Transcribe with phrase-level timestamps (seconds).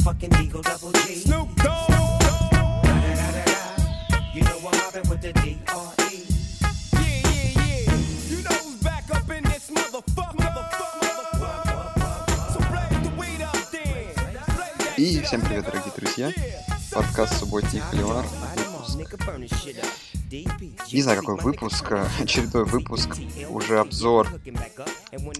[0.00, 1.14] motherfucking Eagle Double G.
[1.14, 1.90] Snoop Dogg.
[4.34, 6.24] You know I'm mobbing with the D.R.E.
[6.92, 7.94] Yeah, yeah, yeah.
[8.28, 10.36] You know who's back up in this motherfucker.
[14.96, 16.32] И всем привет, дорогие друзья.
[16.92, 18.24] Подкаст «Субботний холивар».
[20.30, 23.16] Не знаю, какой выпуск, а, очередной выпуск,
[23.48, 24.28] уже обзор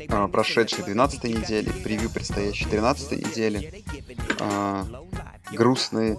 [0.09, 3.85] а, прошедшей 12 недели, превью предстоящей 13 недели.
[4.41, 4.85] А,
[5.53, 6.19] грустные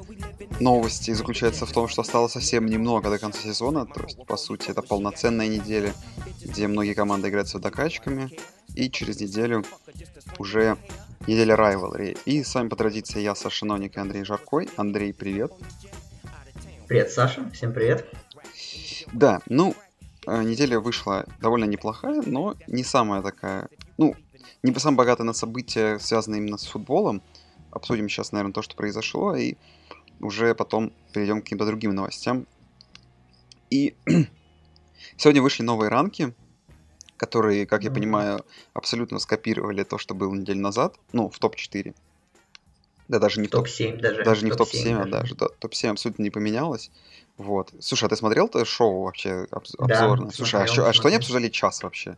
[0.60, 4.70] новости заключаются в том, что осталось совсем немного до конца сезона, то есть, по сути,
[4.70, 5.94] это полноценная неделя,
[6.44, 8.32] где многие команды играют с докачками,
[8.76, 9.66] и через неделю
[10.40, 10.78] уже
[11.28, 12.18] неделя Rivalry.
[12.26, 14.70] И с вами по традиции я, Саша Ноник и Андрей Жаркой.
[14.78, 15.52] Андрей, привет.
[16.88, 17.50] Привет, Саша.
[17.52, 18.06] Всем привет.
[19.14, 19.76] Да, ну,
[20.26, 24.16] э, неделя вышла довольно неплохая, но не самая такая, ну,
[24.64, 27.22] не самая богатая на события, связанные именно с футболом.
[27.72, 29.56] Обсудим сейчас, наверное, то, что произошло, и
[30.22, 32.46] уже потом перейдем к каким-то другим новостям.
[33.70, 33.96] И
[35.18, 36.34] сегодня вышли новые ранки,
[37.18, 41.94] которые, как я понимаю, абсолютно скопировали то, что было неделю назад, ну, в топ-4.
[43.12, 44.24] Да, даже не в топ Топ-7 даже.
[44.24, 45.12] даже не в топ-7, а даже.
[45.12, 46.92] даже да, топ-7 абсолютно не поменялось.
[47.38, 47.74] Вот.
[47.82, 50.32] Слушай, а ты смотрел то шоу вообще обз- Да, обзорное?
[50.32, 52.16] Слушай, а, смотрел, чё- а что они обсуждали час вообще?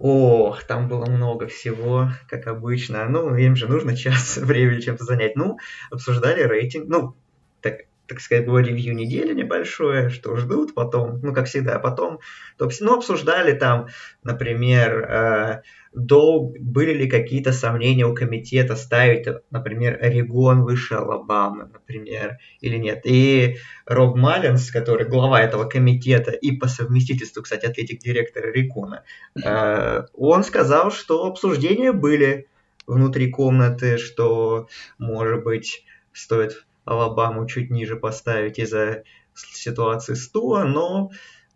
[0.00, 3.08] Ох, там было много всего, как обычно.
[3.08, 5.36] Ну, им же нужно час времени чем-то занять.
[5.36, 5.58] Ну,
[5.92, 6.88] обсуждали рейтинг.
[6.88, 7.14] Ну,
[7.60, 12.18] так, так сказать, было ревью недели небольшое, что ждут потом, ну, как всегда, потом
[12.58, 13.86] топ ну, обсуждали там,
[14.24, 15.62] например, э,
[15.94, 23.02] дол- были ли какие-то сомнения у комитета ставить, например, Орегон выше Алабамы, например, или нет.
[23.04, 29.04] И Роб Маллинс, который глава этого комитета и по совместительству, кстати, атлетик-директор Орегона,
[29.44, 32.48] Э, он сказал, что обсуждения были
[32.86, 39.04] внутри комнаты, что, может быть, стоит Алабаму чуть ниже поставить из-за
[39.34, 41.10] ситуации с Туа, но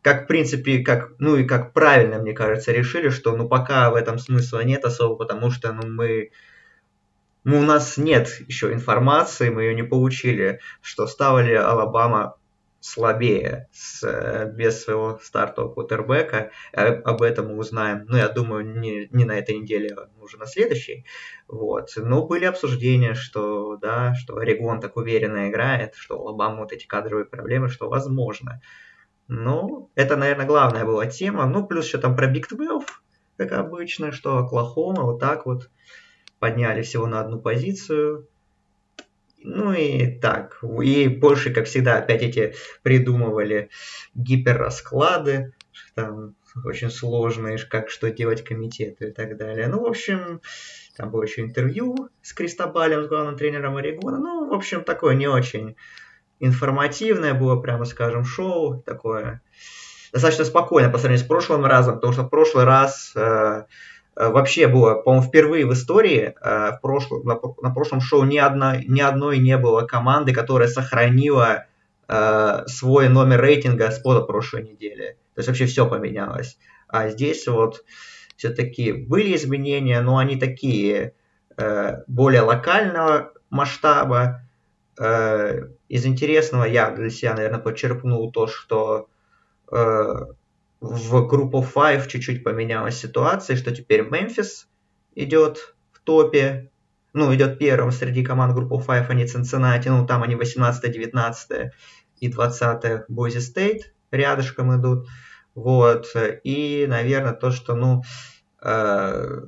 [0.06, 3.96] как, в принципе, как, ну и как правильно, мне кажется, решили, что, ну, пока в
[3.96, 6.30] этом смысла нет особо, потому что, ну, мы,
[7.42, 12.36] ну, у нас нет еще информации, мы ее не получили, что ставили Алабама
[12.78, 19.08] слабее с, без своего стартового квотербека, Э, об этом мы узнаем, ну, я думаю, не,
[19.10, 21.04] не на этой неделе, а уже на следующей.
[21.48, 21.90] Вот.
[21.96, 27.24] Но были обсуждения, что, да, что Орегон так уверенно играет, что у вот эти кадровые
[27.24, 28.60] проблемы, что возможно.
[29.28, 31.46] Ну, это, наверное, главная была тема.
[31.46, 32.88] Ну, плюс еще там про Big 12,
[33.36, 35.68] как обычно, что Оклахома вот так вот
[36.38, 38.28] подняли всего на одну позицию.
[39.42, 40.62] Ну и так.
[40.82, 43.70] И больше, как всегда, опять эти придумывали
[44.14, 45.54] гиперрасклады,
[45.94, 49.68] там очень сложные, как что делать комитету и так далее.
[49.68, 50.40] Ну, в общем,
[50.96, 54.18] там было еще интервью с Кристобалем, с главным тренером Орегона.
[54.18, 55.76] Ну, в общем, такое не очень
[56.40, 59.42] информативное было, прямо скажем, шоу такое.
[60.12, 63.64] Достаточно спокойно по сравнению с прошлым разом, потому что в прошлый раз э,
[64.16, 68.38] э, вообще было, по-моему, впервые в истории э, в прошлом, на, на прошлом шоу ни,
[68.38, 71.66] одна, ни одной не было команды, которая сохранила
[72.08, 75.16] э, свой номер рейтинга с прошлой недели.
[75.34, 76.56] То есть вообще все поменялось.
[76.88, 77.84] А здесь вот
[78.36, 81.12] все-таки были изменения, но они такие
[81.56, 84.42] э, более локального масштаба.
[84.98, 89.08] Э, из интересного я для себя, наверное, подчеркнул то, что
[89.70, 90.14] э,
[90.80, 94.68] в группу 5 чуть-чуть поменялась ситуация, что теперь Мемфис
[95.14, 96.70] идет в топе,
[97.12, 101.72] ну, идет первым среди команд группы 5, а не Цинциннати, ну, там они 18, 19
[102.20, 105.06] и 20 Бойзи Стейт рядышком идут.
[105.54, 106.14] Вот.
[106.44, 108.02] И, наверное, то, что, ну,
[108.62, 109.40] э,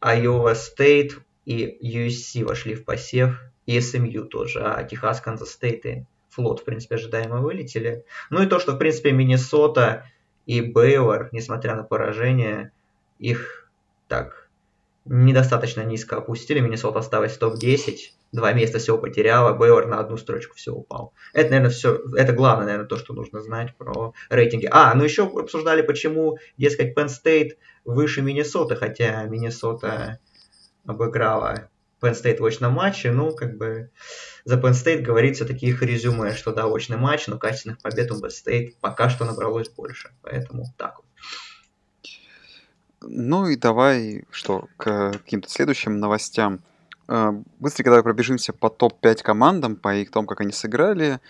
[0.00, 1.12] Iowa State
[1.44, 6.64] и USC вошли в посев, и SMU тоже, а Техас, Канзас Стейт и Флот, в
[6.64, 8.04] принципе, ожидаемо вылетели.
[8.30, 10.06] Ну и то, что, в принципе, Миннесота
[10.46, 12.72] и Бейлор, несмотря на поражение,
[13.18, 13.70] их
[14.08, 14.48] так
[15.04, 16.60] недостаточно низко опустили.
[16.60, 17.96] Миннесота осталась в топ-10,
[18.32, 21.12] два места всего потеряла, Бейлор на одну строчку все упал.
[21.34, 24.68] Это, наверное, все, это главное, наверное, то, что нужно знать про рейтинги.
[24.70, 27.52] А, ну еще обсуждали, почему, дескать, Penn State
[27.84, 30.18] выше Миннесоты, хотя Миннесота
[30.86, 31.68] обыграла
[32.02, 33.90] Penn State в очном матче, ну, как бы
[34.44, 38.16] за Penn State говорит все-таки их резюме, что да, очный матч, но качественных побед у
[38.16, 41.06] Penn State пока что набралось больше, поэтому так вот.
[43.04, 46.60] Ну и давай, что, к каким-то следующим новостям.
[47.08, 51.20] Э, Быстренько давай пробежимся по топ-5 командам, по их том, как они сыграли.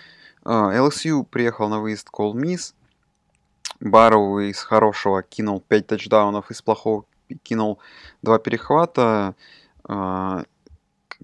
[0.44, 2.74] Э, LSU приехал на выезд к Ole Miss.
[3.80, 7.04] Барроу из хорошего кинул 5 тачдаунов, из плохого
[7.42, 7.78] кинул
[8.22, 9.34] 2 перехвата.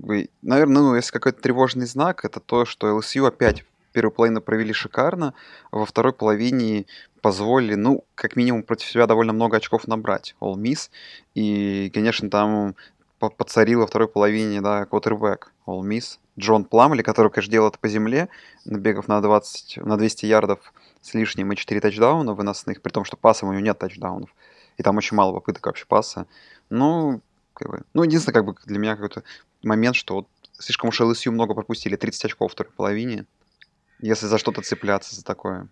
[0.06, 4.72] Как наверное, ну, если какой-то тревожный знак, это то, что ЛСЮ опять первую половину провели
[4.72, 5.34] шикарно,
[5.70, 6.86] а во второй половине
[7.20, 10.36] позволили, ну, как минимум против себя довольно много очков набрать.
[10.40, 10.90] All Miss.
[11.34, 12.76] И, конечно, там
[13.18, 16.18] поцарил во второй половине, да, квотербек All Miss.
[16.38, 18.28] Джон Пламли, который, конечно, делал это по земле,
[18.64, 23.16] набегав на 20, на 200 ярдов с лишним и 4 тачдауна выносных, при том, что
[23.16, 24.30] пасом у него нет тачдаунов.
[24.76, 26.26] И там очень мало попыток вообще паса.
[26.70, 27.20] Ну,
[27.58, 29.24] как бы, ну, единственное, как бы для меня какой-то
[29.62, 30.28] момент, что вот
[30.58, 33.26] слишком уж LSU много пропустили, 30 очков в второй половине.
[34.00, 35.68] Если за что-то цепляться за такое.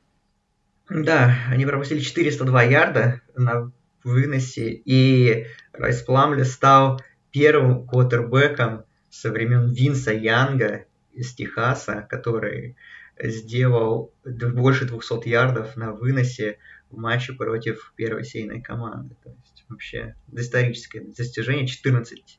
[0.89, 3.71] Да, они пропустили 402 ярда на
[4.03, 7.01] выносе, и Райс Пламли стал
[7.31, 12.77] первым квотербеком со времен Винса Янга из Техаса, который
[13.21, 16.59] сделал больше 200 ярдов на выносе
[16.91, 19.17] в матче против первой сейной команды.
[19.23, 22.39] То есть вообще историческое достижение 14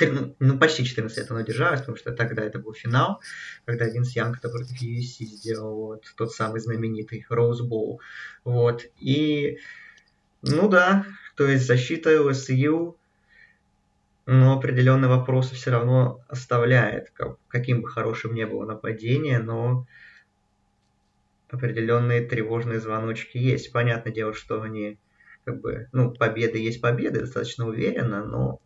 [0.00, 3.20] ну, ну, почти 14 лет оно держалось, потому что тогда это был финал,
[3.64, 8.00] когда Винс Янг против USC сделал вот тот самый знаменитый Роуз Боул.
[8.44, 8.84] Вот.
[9.00, 9.58] И,
[10.42, 11.04] ну да,
[11.36, 12.96] то есть защита LSU,
[14.26, 19.86] но определенные вопросы все равно оставляет, как, каким бы хорошим ни было нападение, но
[21.50, 23.72] определенные тревожные звоночки есть.
[23.72, 24.98] Понятное дело, что они
[25.48, 28.60] как бы, ну, победы есть победы, достаточно уверенно, но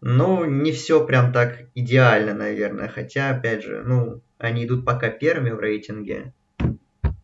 [0.00, 2.86] ну, не все прям так идеально, наверное.
[2.86, 6.32] Хотя, опять же, ну, они идут пока первыми в рейтинге.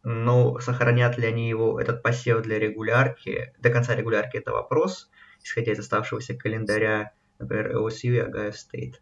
[0.03, 5.09] Но сохранят ли они его, этот посев для регулярки, до конца регулярки, это вопрос,
[5.45, 8.95] исходя из оставшегося календаря, например, LSU и Ohio State,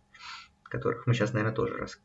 [0.62, 1.98] которых мы сейчас, наверное, тоже раз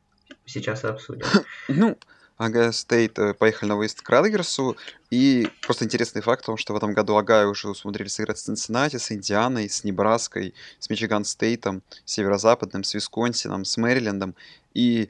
[0.46, 1.26] сейчас обсудим.
[1.68, 1.98] Ну,
[2.38, 4.78] Огайо Стейт э, поехали на выезд к Ратгерсу.
[5.10, 8.44] И просто интересный факт в том, что в этом году Огайо уже умудрились сыграть с
[8.44, 14.36] Цинциннати, с Индианой, с Небраской, с Мичиган Стейтом, с Северо-Западным, с Висконсином, с Мэрилендом.
[14.76, 15.10] И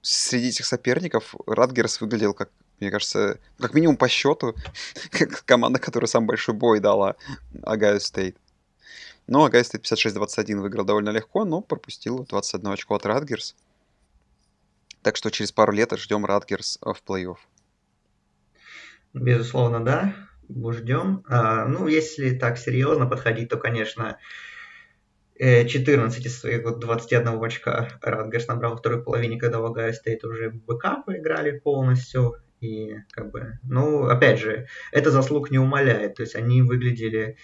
[0.00, 4.54] среди этих соперников Ратгерс выглядел как мне кажется, как минимум по счету,
[5.10, 7.16] как команда, которая самый большой бой дала
[7.62, 8.36] Огайо Стейт.
[9.26, 13.56] Но Огайо Стейт 56-21 выиграл довольно легко, но пропустил 21 очко от Ратгерс.
[15.06, 17.36] Так что через пару лет ждем Ратгерс в плей-офф.
[19.14, 20.16] Безусловно, да.
[20.48, 21.22] Ждем.
[21.28, 24.18] А, ну, если так серьезно подходить, то, конечно,
[25.38, 29.92] 14 э, из своих вот 21 очка Ратгерс набрал во второй половине, когда в Огайо
[29.92, 32.38] Стейт уже бэкапы играли полностью.
[32.60, 36.16] И как бы, ну, опять же, это заслуг не умаляет.
[36.16, 37.36] То есть они выглядели,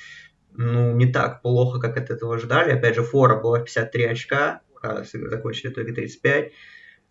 [0.51, 2.73] ну, не так плохо, как от этого ждали.
[2.73, 6.53] Опять же, фора была 53 очка, а закончили итоге 35.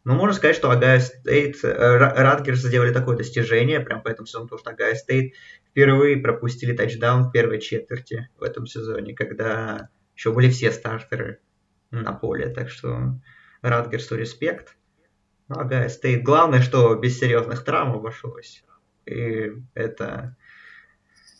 [0.03, 4.59] Ну, можно сказать, что Огайо Стейт, Ратгерс сделали такое достижение, прям по этому сезону, потому
[4.59, 5.33] что Огайо Стейт
[5.69, 11.39] впервые пропустили тачдаун в первой четверти в этом сезоне, когда еще были все стартеры
[11.91, 13.19] на поле, так что
[13.61, 14.75] Ратгерсу респект.
[15.47, 18.63] Огайо Стейт, главное, что без серьезных травм обошлось.
[19.05, 20.35] И это,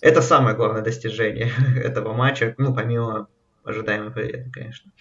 [0.02, 3.28] это самое главное достижение этого матча, ну, помимо
[3.64, 4.92] ожидаемой победы, конечно.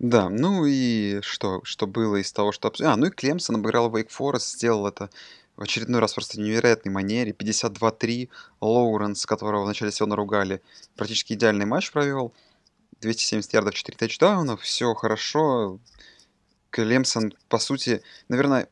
[0.00, 2.72] Да, ну и что, что было из того, что...
[2.80, 5.10] А, ну и Клемсон обыграл Вейк Форест, сделал это
[5.56, 7.32] в очередной раз просто в невероятной манере.
[7.32, 8.30] 52-3.
[8.62, 10.62] Лоуренс, которого вначале все наругали,
[10.96, 12.32] практически идеальный матч провел.
[13.02, 15.78] 270 ярдов, 4 тачдауна, все хорошо.
[16.70, 18.68] Клемсон, по сути, наверное,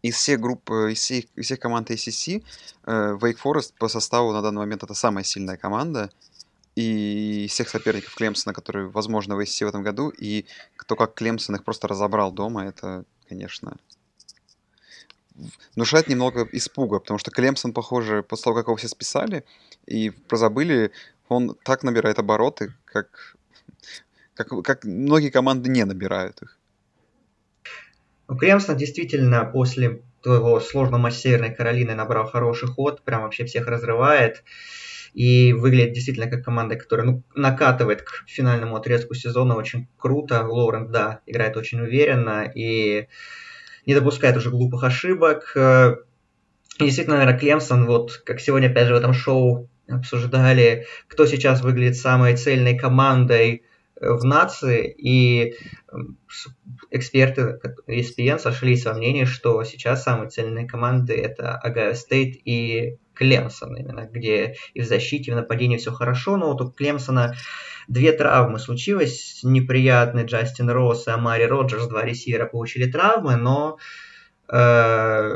[0.00, 2.42] из всех групп, э, из всех, из всех команд ACC,
[2.86, 6.10] э, Wake Forest по составу на данный момент это самая сильная команда
[6.76, 10.46] и всех соперников Клемсона, которые, возможно, в ACC в этом году, и
[10.86, 13.76] то, как Клемсон их просто разобрал дома, это, конечно,
[15.74, 19.44] внушает немного испуга, потому что Клемсон, похоже, после того, как его все списали
[19.86, 20.92] и прозабыли,
[21.28, 23.36] он так набирает обороты, как,
[24.34, 26.58] как, как многие команды не набирают их.
[28.28, 33.66] Ну, Клемсон действительно после того сложного матча Северной Каролины набрал хороший ход, прям вообще всех
[33.66, 34.42] разрывает
[35.14, 40.44] и выглядит действительно как команда, которая ну, накатывает к финальному отрезку сезона очень круто.
[40.46, 43.06] Лоуренс, да, играет очень уверенно и
[43.86, 45.52] не допускает уже глупых ошибок.
[45.56, 51.62] И действительно, наверное, Клемсон, вот как сегодня опять же в этом шоу обсуждали, кто сейчас
[51.62, 53.62] выглядит самой цельной командой
[54.00, 55.54] э, в нации, и
[56.90, 63.76] эксперты ESPN сошлись во мнении, что сейчас самые цельные команды это Огайо Стейт и Клемсон
[63.76, 67.34] именно, где и в защите, и в нападении все хорошо, но вот у Клемсона
[67.88, 73.78] две травмы случилось, неприятный Джастин Росс и Амари Роджерс, два ресивера получили травмы, но
[74.48, 75.30] э,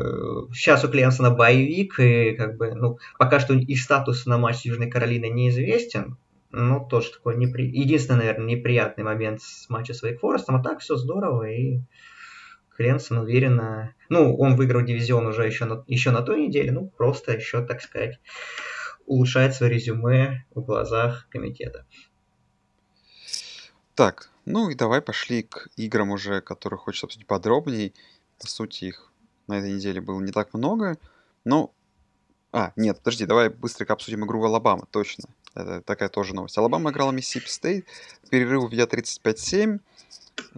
[0.54, 4.56] сейчас у Клемсона bye week, и как бы, ну, пока что их статус на матч
[4.56, 6.16] с Южной Каролиной неизвестен,
[6.50, 7.66] Ну, тоже такой непри...
[7.68, 11.80] единственный, наверное, неприятный момент с матча с Вейк Форестом, а так все здорово, и
[12.78, 13.92] Кренсон уверенно...
[14.08, 17.82] Ну, он выиграл дивизион уже еще на, еще на той неделе, ну, просто еще, так
[17.82, 18.20] сказать,
[19.04, 21.86] улучшает свое резюме в глазах комитета.
[23.96, 27.94] Так, ну и давай пошли к играм уже, которые хочется обсудить подробнее.
[28.40, 29.12] По сути, их
[29.48, 30.98] на этой неделе было не так много.
[31.44, 31.74] Но...
[32.52, 35.24] А, нет, подожди, давай быстренько обсудим игру Алабама, точно.
[35.54, 36.56] Это такая тоже новость.
[36.56, 37.86] Алабама играла Миссисипи Стейт,
[38.30, 39.80] перерыв ведя 35-7.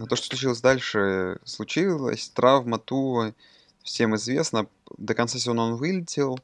[0.08, 2.30] То, что случилось дальше, случилось.
[2.30, 3.34] Травма Туа,
[3.82, 4.66] всем известно.
[4.96, 6.38] До конца сезона он вылетел.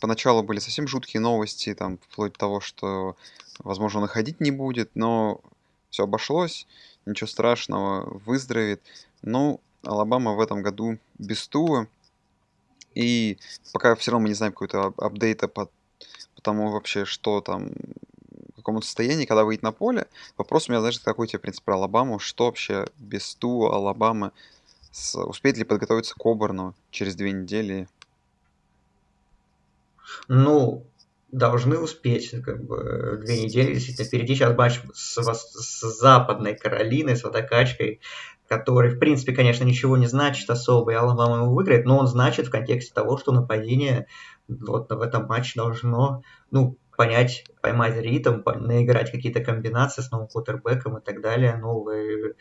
[0.00, 3.16] Поначалу были совсем жуткие новости, там, вплоть до того, что,
[3.58, 5.40] возможно, он и ходить не будет, но
[5.90, 6.66] все обошлось,
[7.06, 8.82] ничего страшного, выздоровеет.
[9.22, 11.86] Ну, Алабама в этом году без Туа.
[12.94, 13.38] И
[13.72, 15.66] пока все равно мы не знаем какой-то апдейта по,
[16.34, 17.70] по тому вообще, что там,
[18.62, 20.06] в каком состоянии, когда выйдет на поле.
[20.38, 22.18] Вопрос у меня, знаешь, какой тебе, в принципе, про Алабаму.
[22.18, 24.30] Что вообще без Туа Алабамы?
[24.92, 27.88] С, успеет ли подготовиться к Оберну через две недели?
[30.28, 30.86] Ну,
[31.32, 34.34] должны успеть, как бы, две недели действительно впереди.
[34.34, 38.00] Сейчас матч с, с Западной Каролиной, с водокачкой,
[38.46, 42.48] который, в принципе, конечно, ничего не значит особо, и Алабама его выиграет, но он значит
[42.48, 44.06] в контексте того, что нападение
[44.46, 50.98] вот в этом матче должно, ну, понять, поймать ритм, наиграть какие-то комбинации с новым квотербеком
[50.98, 52.34] и так далее, новые,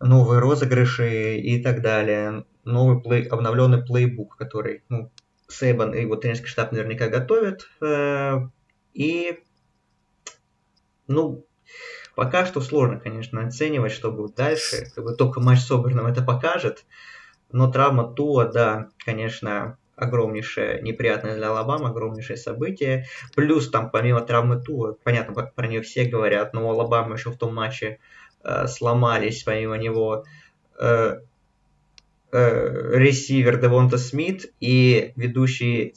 [0.00, 5.10] новые розыгрыши и так далее, новый плей, обновленный плейбук, который, ну,
[5.48, 7.68] Сейбан и его тренерский штаб наверняка готовят.
[7.80, 8.48] Э,
[8.92, 9.42] и,
[11.06, 11.46] ну,
[12.14, 14.90] пока что сложно, конечно, оценивать, что будет дальше.
[14.94, 16.84] Как бы только матч с Оберном это покажет.
[17.50, 23.06] Но травма Туа, да, конечно, огромнейшее, неприятное для Алабамы, огромнейшее событие.
[23.34, 27.36] Плюс там, помимо травмы Туа, понятно, про нее все говорят, но у Алабамы еще в
[27.36, 27.98] том матче
[28.44, 30.24] э, сломались, помимо него,
[30.80, 31.18] э,
[32.32, 35.94] э, ресивер Девонта Смит и ведущий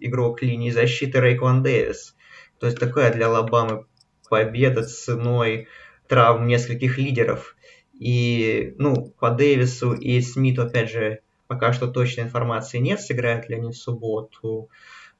[0.00, 2.14] игрок линии защиты Рейкван Дэвис.
[2.58, 3.86] То есть такая для Алабамы
[4.28, 5.68] победа ценой
[6.06, 7.56] травм нескольких лидеров.
[7.98, 13.56] И, ну, по Дэвису и Смиту, опять же, пока что точной информации нет, сыграют ли
[13.56, 14.70] они в субботу.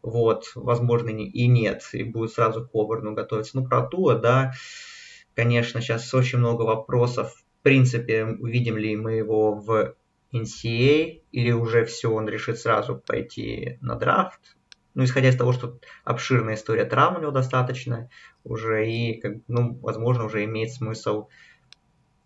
[0.00, 3.58] Вот, возможно, и нет, и будет сразу к Оберну готовиться.
[3.58, 4.52] Ну, про Туа, да,
[5.34, 7.34] конечно, сейчас очень много вопросов.
[7.58, 9.96] В принципе, увидим ли мы его в
[10.32, 14.56] NCA, или уже все, он решит сразу пойти на драфт.
[14.94, 18.08] Ну, исходя из того, что обширная история травм у него достаточно,
[18.44, 21.26] уже и, ну, возможно, уже имеет смысл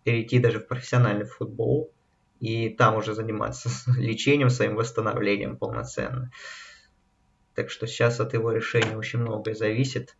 [0.03, 1.94] перейти даже в профессиональный футбол
[2.39, 6.31] и там уже заниматься лечением, своим восстановлением полноценно.
[7.53, 10.17] Так что сейчас от его решения очень многое зависит.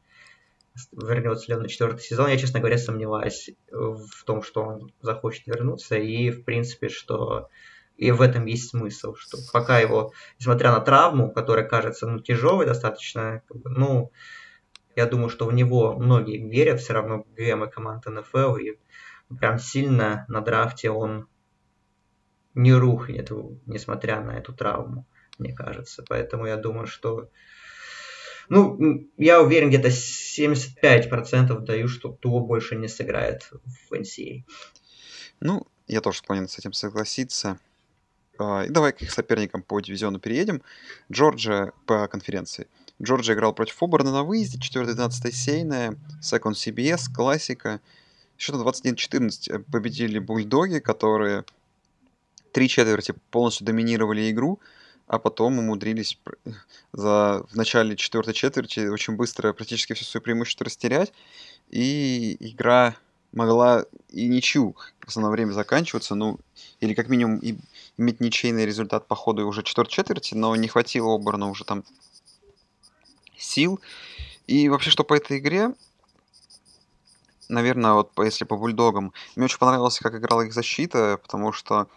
[0.91, 5.47] Вернется ли он на четвертый сезон, я, честно говоря, сомневаюсь в том, что он захочет
[5.47, 7.49] вернуться, и, в принципе, что
[7.97, 12.65] и в этом есть смысл, что пока его, несмотря на травму, которая кажется ну, тяжелой
[12.65, 14.11] достаточно, ну,
[14.95, 18.77] я думаю, что в него многие верят, все равно ГМ и команда НФЛ, и
[19.39, 21.27] прям сильно на драфте он
[22.55, 23.31] не рухнет,
[23.65, 25.05] несмотря на эту травму,
[25.37, 26.03] мне кажется.
[26.07, 27.29] Поэтому я думаю, что...
[28.47, 34.43] Ну, я уверен, где-то 75% даю, что Туо больше не сыграет в NCAA.
[35.39, 37.59] Ну, я тоже склонен с этим согласиться.
[38.37, 40.61] А, и давай к их соперникам по дивизиону переедем.
[41.11, 42.67] Джорджия по конференции.
[43.01, 47.81] Джорджия играл против Оберна на выезде, 4-12 сейная, Second CBS, классика.
[48.37, 51.45] Счет 21-14 победили бульдоги, которые
[52.55, 54.61] три четверти полностью доминировали игру,
[55.07, 56.17] а потом умудрились
[56.93, 61.11] за, в начале четвертой четверти очень быстро практически все свое преимущество растерять.
[61.69, 62.95] И игра
[63.33, 66.39] могла и ничью в основное время заканчиваться, ну,
[66.79, 67.57] или как минимум и
[67.97, 71.83] иметь ничейный результат по ходу уже четвертой четверти, но не хватило Оберна уже там
[73.37, 73.81] сил.
[74.47, 75.73] И вообще, что по этой игре,
[77.49, 81.89] наверное, вот если по бульдогам, мне очень понравилось, как играла их защита, потому что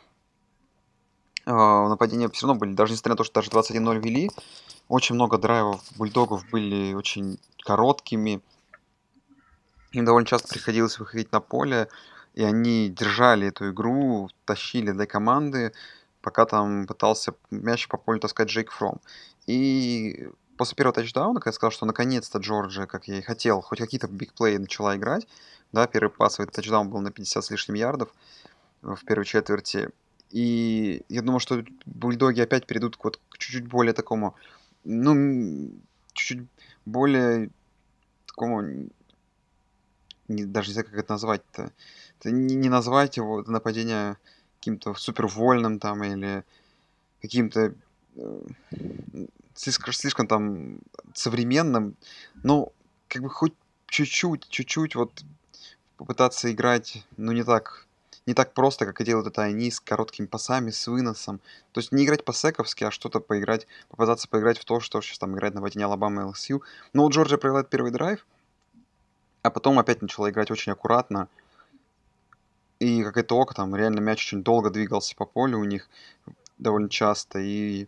[1.52, 4.30] нападения все равно были, даже несмотря на то, что даже 21-0 вели,
[4.88, 8.40] очень много драйвов бульдогов были очень короткими,
[9.92, 11.88] им довольно часто приходилось выходить на поле,
[12.34, 15.72] и они держали эту игру, тащили до команды,
[16.20, 19.00] пока там пытался мяч по полю таскать Джейк Фром.
[19.46, 20.28] И
[20.58, 24.08] после первого тачдауна, когда я сказал, что наконец-то Джорджия, как я и хотел, хоть какие-то
[24.08, 25.26] бигплеи начала играть,
[25.72, 28.10] да, первый пасовый тачдаун был на 50 с лишним ярдов
[28.82, 29.90] в первой четверти,
[30.30, 34.34] и я думал, что бульдоги опять перейдут к вот к чуть-чуть более такому,
[34.84, 35.70] ну,
[36.12, 36.46] чуть-чуть
[36.84, 37.50] более
[38.26, 38.88] такому
[40.28, 41.72] не, даже не знаю, как это назвать-то.
[42.18, 44.16] Это не, не назвать его нападение
[44.58, 46.44] каким-то супер вольным там или
[47.22, 47.74] каким-то
[48.16, 48.40] э,
[49.54, 50.78] слишком, слишком там
[51.14, 51.96] современным.
[52.42, 52.72] Ну,
[53.08, 53.54] как бы хоть
[53.86, 55.24] чуть-чуть, чуть-чуть вот
[55.96, 57.87] попытаться играть, ну, не так
[58.28, 61.40] не так просто, как делают это они с короткими пасами, с выносом.
[61.72, 65.34] То есть не играть по-сековски, а что-то поиграть, попытаться поиграть в то, что сейчас там
[65.34, 66.62] играть на нападение Алабама и ЛСЮ.
[66.92, 68.26] Но у Джорджия провела первый драйв,
[69.42, 71.28] а потом опять начала играть очень аккуратно.
[72.80, 75.88] И как итог, там реально мяч очень долго двигался по полю у них
[76.58, 77.38] довольно часто.
[77.38, 77.86] И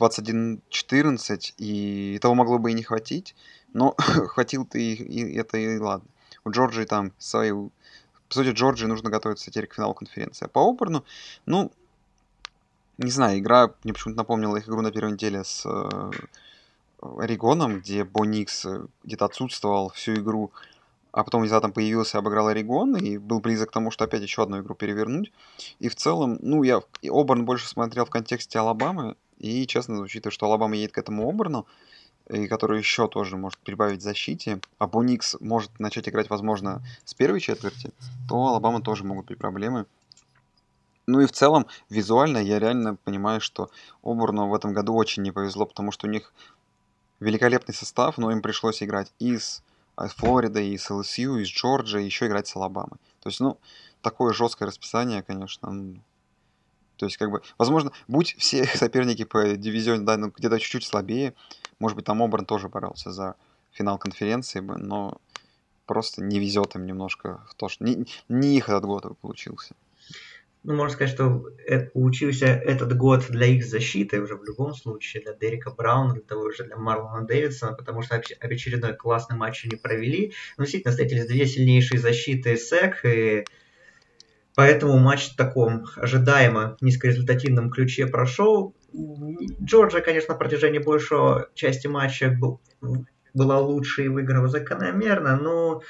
[0.00, 3.36] 21-14, и этого могло бы и не хватить.
[3.74, 6.08] Но хватил-то и, и это и ладно.
[6.46, 7.52] У Джорджии там свои
[8.28, 10.44] по сути, Джорджии нужно готовиться теперь к финалу конференции.
[10.44, 11.04] А по Оберну,
[11.46, 11.72] ну,
[12.98, 16.10] не знаю, игра мне почему-то напомнила их игру на первой неделе с э,
[17.00, 20.50] где Бо Никс э, где-то отсутствовал всю игру,
[21.12, 24.42] а потом из-за там появился, обыграл Орегон и был близок к тому, что опять еще
[24.42, 25.32] одну игру перевернуть.
[25.78, 30.46] И в целом, ну, я Оберн больше смотрел в контексте Алабамы, и, честно, учитывая, что
[30.46, 31.66] Алабама едет к этому Оберну,
[32.28, 37.40] и который еще тоже может прибавить защите, а Боникс может начать играть, возможно, с первой
[37.40, 37.90] четверти,
[38.28, 39.86] то Алабама тоже могут быть проблемы.
[41.06, 43.70] Ну и в целом, визуально я реально понимаю, что
[44.02, 46.34] Обурну в этом году очень не повезло, потому что у них
[47.18, 49.62] великолепный состав, но им пришлось играть из
[49.96, 52.98] Флориды, из ЛСЮ, из Джорджии, еще играть с Алабамой.
[53.20, 53.58] То есть, ну,
[54.02, 55.98] такое жесткое расписание, конечно.
[56.98, 61.34] То есть, как бы, возможно, будь все соперники по дивизиону да, ну, где-то чуть-чуть слабее,
[61.78, 63.36] может быть, там Обран тоже боролся за
[63.70, 65.20] финал конференции но
[65.86, 69.74] просто не везет им немножко в то, что не, не их этот год получился.
[70.64, 75.22] Ну, можно сказать, что это, получился этот год для их защиты уже в любом случае,
[75.22, 79.76] для Дерека Брауна, для того же, для Марлона Дэвидсона, потому что очередной классный матч они
[79.76, 80.34] провели.
[80.58, 83.44] Но действительно, встретились две сильнейшие защиты СЭК, и
[84.58, 88.74] поэтому матч в таком ожидаемо низкорезультативном ключе прошел.
[89.62, 92.60] Джорджия, конечно, на протяжении большей части матча был,
[93.32, 95.82] была лучше и выиграла закономерно, но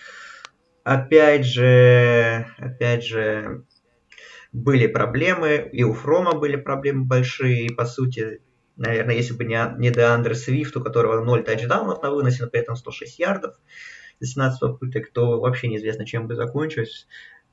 [0.84, 3.64] опять же, опять же,
[4.52, 8.42] были проблемы, и у Фрома были проблемы большие, и по сути,
[8.76, 12.60] наверное, если бы не, не Деандре Свифт, у которого 0 тачдаунов на выносе, но при
[12.60, 13.54] этом 106 ярдов
[14.20, 17.06] за 17 попыток, то вообще неизвестно, чем бы закончилось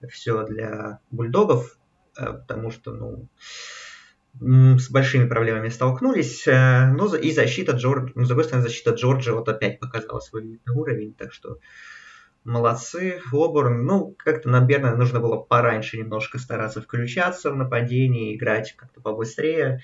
[0.10, 1.78] все для бульдогов,
[2.18, 3.30] э, потому что, ну,
[4.40, 6.48] с большими проблемами столкнулись.
[6.48, 10.60] Э, но и защита Джорджа, ну, с другой стороны, защита Джорджа вот опять показала свой
[10.68, 11.60] уровень, так что
[12.44, 13.22] молодцы.
[13.32, 19.82] Оборн, ну, как-то, наверное, нужно было пораньше немножко стараться включаться в нападение, играть как-то побыстрее,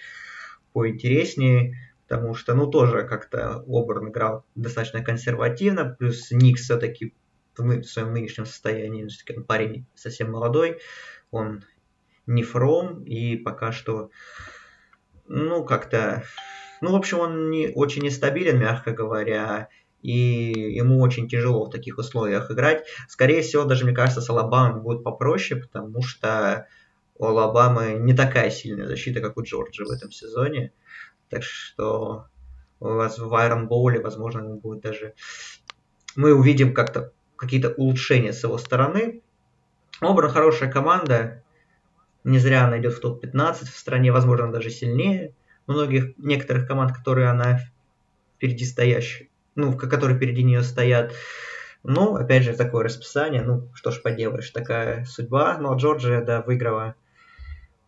[0.74, 1.76] поинтереснее,
[2.08, 7.13] потому что, ну, тоже как-то Оборн играл достаточно консервативно, плюс Ник все-таки
[7.57, 9.07] в своем нынешнем состоянии,
[9.47, 10.79] парень совсем молодой,
[11.31, 11.63] он
[12.25, 14.09] не фром, и пока что,
[15.27, 16.23] ну, как-то,
[16.81, 19.69] ну, в общем, он не, очень нестабилен, мягко говоря,
[20.01, 22.85] и ему очень тяжело в таких условиях играть.
[23.07, 26.67] Скорее всего, даже, мне кажется, с Алабамой будет попроще, потому что
[27.15, 30.73] у Алабамы не такая сильная защита, как у Джорджа в этом сезоне.
[31.29, 32.25] Так что
[32.79, 35.13] у вас в Bowl, возможно, будет даже...
[36.15, 39.23] Мы увидим как-то какие-то улучшения с его стороны.
[39.99, 41.41] Обран хорошая команда,
[42.23, 45.34] не зря она идет в топ-15 в стране, возможно, даже сильнее
[45.65, 47.60] многих, некоторых команд, которые она
[48.36, 51.13] впереди стоящие, ну, которые впереди нее стоят.
[51.84, 55.58] Ну, опять же, такое расписание, ну, что ж поделаешь, такая судьба.
[55.58, 56.93] Но Джорджия, да, выиграла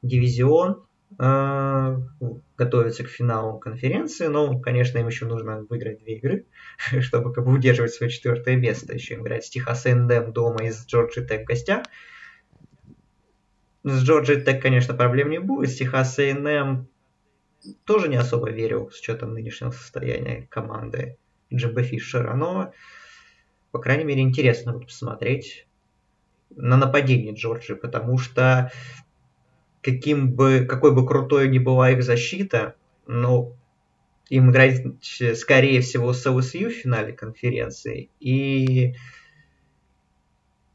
[0.02, 0.84] дивизион,
[1.20, 1.98] э,
[2.58, 4.28] готовится к финалу конференции.
[4.28, 6.46] Но, конечно, им еще нужно выиграть две игры,
[7.02, 8.94] чтобы как бы удерживать свое четвертое место.
[8.94, 11.84] Еще играть с Техас Эндем дома и с Джорджи Тек в.
[13.84, 15.70] С Джорджией так, конечно, проблем не будет.
[15.70, 16.88] С Техас A&M
[17.86, 21.18] тоже не особо верю с учетом нынешнего состояния команды
[21.54, 22.74] Джимба Фишера, но,
[23.72, 25.68] по крайней мере, интересно будет посмотреть
[26.50, 28.72] на нападение Джорджии, потому что
[29.84, 33.56] каким бы, какой бы крутой ни была их защита, но
[34.30, 34.82] им играть,
[35.36, 38.96] скорее всего, с ЛСЮ в финале конференции, и,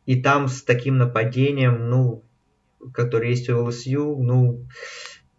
[0.06, 2.22] и там с таким нападением, ну,
[2.92, 4.66] который есть у ЛСЮ, ну,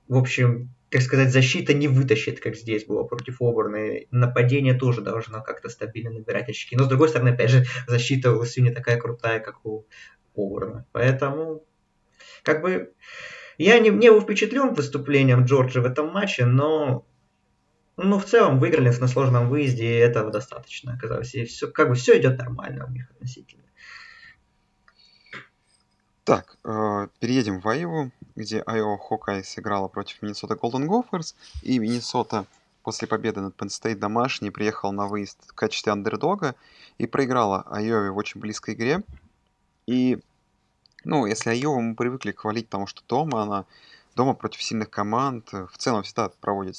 [0.07, 4.05] в общем, как сказать, защита не вытащит, как здесь было против Оберна.
[4.09, 6.75] Нападение тоже должно как-то стабильно набирать очки.
[6.75, 9.85] Но, с другой стороны, опять же, защита у ЛСЮ не такая крутая, как у
[10.35, 10.87] Оберна.
[10.91, 11.63] Поэтому,
[12.41, 12.91] как бы,
[13.63, 17.05] я не, не был впечатлен выступлением Джорджа в этом матче, но
[17.97, 21.35] ну, в целом выиграли на сложном выезде, и этого достаточно оказалось.
[21.35, 23.63] И все, как бы все идет нормально у них относительно.
[26.23, 32.45] Так, э, переедем в Айову, где Айова Хокай сыграла против Миннесота Голден Гоферс, и Миннесота
[32.83, 36.55] после победы над Penn State приехал на выезд в качестве андердога
[36.97, 39.01] и проиграла Айове в очень близкой игре.
[39.87, 40.19] И,
[41.03, 43.65] ну, если Айова мы привыкли хвалить, потому что дома она
[44.15, 46.75] дома против сильных команд в целом всегда проводит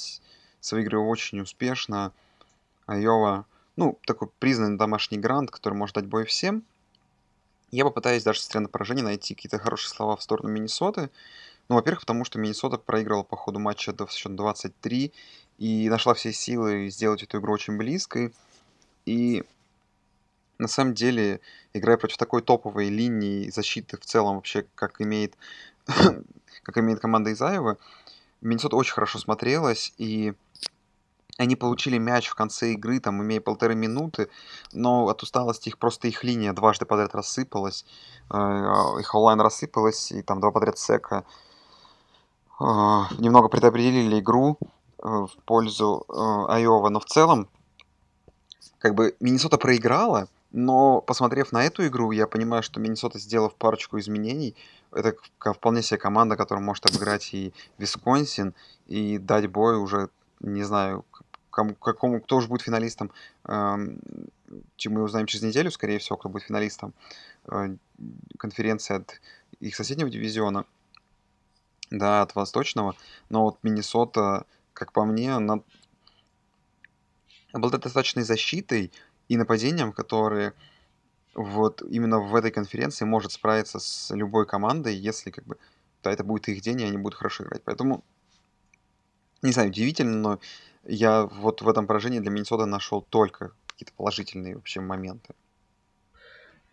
[0.59, 2.11] свои игры очень успешно.
[2.85, 6.63] Айова, ну, такой признанный домашний грант, который может дать бой всем.
[7.71, 11.09] Я попытаюсь даже с на поражение найти какие-то хорошие слова в сторону Миннесоты.
[11.69, 15.13] Ну, во-первых, потому что Миннесота проиграла по ходу матча до счет 23
[15.57, 18.33] и нашла все силы сделать эту игру очень близкой.
[19.05, 19.43] И
[20.61, 21.41] на самом деле,
[21.73, 25.35] играя против такой топовой линии защиты в целом вообще, как имеет,
[26.63, 27.77] как имеет команда Изаева,
[28.41, 30.33] Миннесота очень хорошо смотрелась, и
[31.37, 34.29] они получили мяч в конце игры, там, имея полторы минуты,
[34.71, 37.83] но от усталости их просто их линия дважды подряд рассыпалась,
[38.29, 38.35] э,
[38.99, 41.23] их онлайн рассыпалась, и там два подряд сека
[42.59, 46.05] э, немного предопределили игру э, в пользу
[46.49, 47.49] Айова, но в целом,
[48.77, 53.97] как бы, Миннесота проиграла, но, посмотрев на эту игру, я понимаю, что Миннесота, сделав парочку
[53.99, 54.55] изменений,
[54.91, 58.53] это вполне себе команда, которая может обыграть и Висконсин,
[58.87, 60.09] и дать бой уже,
[60.41, 61.05] не знаю,
[61.49, 63.11] кому, какому, кто уже будет финалистом,
[63.45, 63.99] эм,
[64.75, 66.93] чем мы узнаем через неделю, скорее всего, кто будет финалистом
[67.49, 67.75] э,
[68.37, 69.21] конференции от
[69.61, 70.65] их соседнего дивизиона,
[71.89, 72.95] да, от восточного.
[73.29, 75.61] Но вот Миннесота, как по мне, она
[77.53, 78.91] обладает достаточной защитой
[79.31, 80.53] и нападением, которые
[81.35, 85.57] вот именно в этой конференции может справиться с любой командой, если как бы
[86.03, 87.61] да, это будет их день, и они будут хорошо играть.
[87.63, 88.03] Поэтому,
[89.41, 90.39] не знаю, удивительно, но
[90.83, 95.33] я вот в этом поражении для Миннесоты нашел только какие-то положительные вообще моменты.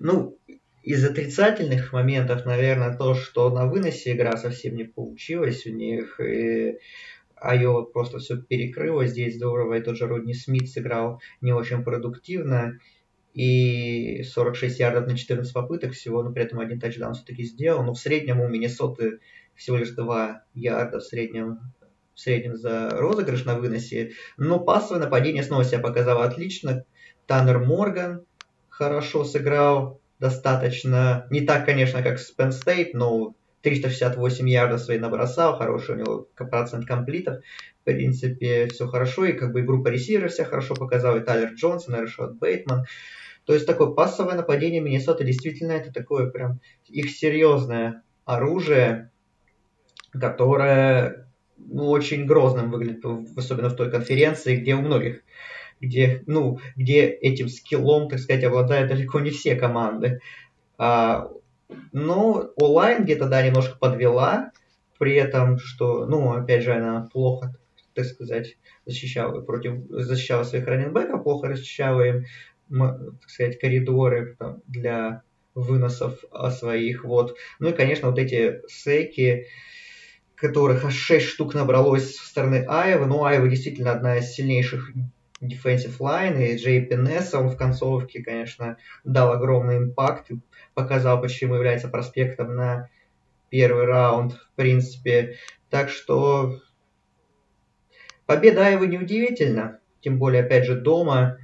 [0.01, 0.37] Ну,
[0.83, 6.79] из отрицательных моментов, наверное, то, что на выносе игра совсем не получилась у них, и
[7.41, 12.79] Айова просто все перекрыла здесь здорово, и тот же Родни Смит сыграл не очень продуктивно,
[13.35, 17.95] и 46 ярдов на 14 попыток всего, но при этом один тачдаун все-таки сделал, но
[17.95, 19.21] в среднем у Миннесоты
[19.55, 21.61] всего лишь 2 ярда в среднем
[22.15, 24.11] в среднем за розыгрыш на выносе.
[24.37, 26.85] Но пассовое нападение снова себя показало отлично.
[27.27, 28.25] Таннер Морган
[28.69, 35.97] хорошо сыграл, достаточно, не так, конечно, как Penn State, но 368 ярдов свои набросал, хороший
[35.97, 37.43] у него процент комплитов.
[37.81, 41.53] В принципе, все хорошо, и как бы игру по ресиверу себя хорошо показал, и Тайлер
[41.55, 42.85] Джонсон, и Решот Бейтман.
[43.45, 49.11] То есть такое пассовое нападение Миннесоты действительно это такое прям их серьезное оружие,
[50.13, 53.05] которое ну, очень грозным выглядит,
[53.37, 55.23] особенно в той конференции, где у многих,
[55.81, 60.21] где, ну, где этим скиллом, так сказать, обладают далеко не все команды.
[60.77, 61.31] А,
[61.93, 64.53] но онлайн где-то, да, немножко подвела,
[64.99, 67.55] при этом, что, ну, опять же, она плохо,
[67.95, 72.25] так сказать, защищала против, защищала своих раненбеков, плохо защищала им,
[72.71, 75.23] так сказать, коридоры там, для
[75.55, 77.37] выносов своих, вот.
[77.59, 79.47] Ну и, конечно, вот эти сейки,
[80.35, 83.07] которых аж 6 штук набралось со стороны Айвы.
[83.07, 84.93] Ну, Айва действительно одна из сильнейших
[85.41, 90.31] defensive line, и Джей Пенесса, он в концовке, конечно, дал огромный импакт,
[90.79, 92.89] показал, почему является проспектом на
[93.49, 95.35] первый раунд, в принципе.
[95.71, 96.61] Так что
[98.27, 101.39] победа Айвы неудивительна, тем более, опять же, дома.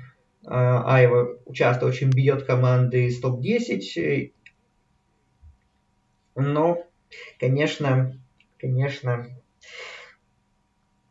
[0.46, 4.32] А, Айва часто очень бьет команды из топ-10,
[6.36, 6.86] но,
[7.40, 8.16] конечно,
[8.60, 9.26] конечно,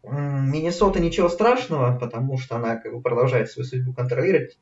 [0.02, 4.58] Миннесота ничего страшного, потому что она как бы продолжает свою судьбу контролировать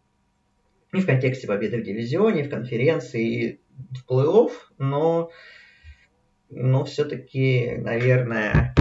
[0.94, 3.62] и в контексте победы в дивизионе, в конференции и
[3.96, 5.32] в плей-офф, но,
[6.50, 8.76] но все-таки, наверное,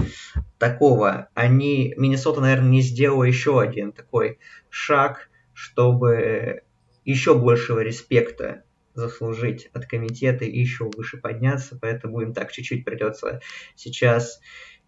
[0.59, 6.62] такого они, Миннесота, наверное, не сделала еще один такой шаг, чтобы
[7.05, 13.40] еще большего респекта заслужить от комитета и еще выше подняться, поэтому им так чуть-чуть придется
[13.77, 14.40] сейчас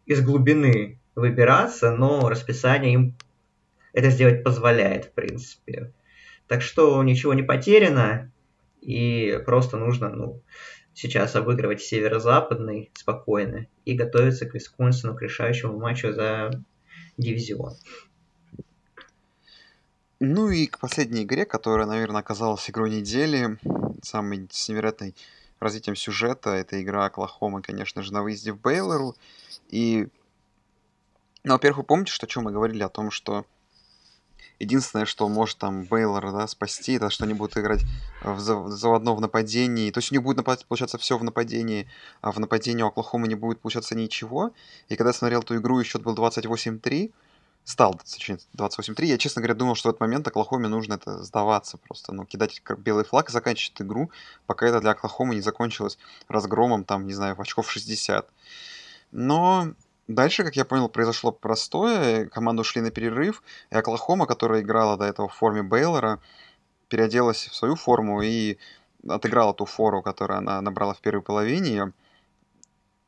[0.07, 3.17] из глубины выбираться, но расписание им
[3.93, 5.93] это сделать позволяет, в принципе.
[6.53, 8.31] Так что ничего не потеряно,
[8.83, 10.43] и просто нужно, ну,
[10.93, 16.51] сейчас обыгрывать северо-западный спокойно и готовиться к Висконсину, к решающему матчу за
[17.17, 17.73] дивизион.
[20.21, 23.57] Ну и к последней игре, которая, наверное, оказалась игрой недели,
[24.03, 25.15] самой с невероятной
[25.59, 26.51] развитием сюжета.
[26.51, 29.15] Это игра Оклахомы, конечно же, на выезде в Бейлору.
[29.71, 30.07] И,
[31.45, 32.83] ну, во-первых, вы помните, что, о чем мы говорили?
[32.83, 33.47] О том, что
[34.59, 37.83] Единственное, что может там Бейлора да, спасти, это что они будут играть
[38.23, 39.91] в заводно в нападении.
[39.91, 41.89] То есть у них будет получаться все в нападении,
[42.21, 44.53] а в нападении у Оклахомы не будет получаться ничего.
[44.89, 47.13] И когда я смотрел эту игру, и счет был 28-3,
[47.65, 51.79] стал, точнее, 28-3, я, честно говоря, думал, что в этот момент Оклахоме нужно это сдаваться
[51.79, 54.11] просто, ну, кидать белый флаг и заканчивать игру,
[54.47, 58.29] пока это для Оклахомы не закончилось разгромом, там, не знаю, в очков 60.
[59.13, 59.75] Но
[60.15, 62.27] Дальше, как я понял, произошло простое.
[62.27, 66.21] Команды ушли на перерыв, и Оклахома, которая играла до этого в форме Бейлора,
[66.89, 68.59] переоделась в свою форму и
[69.09, 71.93] отыграла ту фору, которую она набрала в первой половине,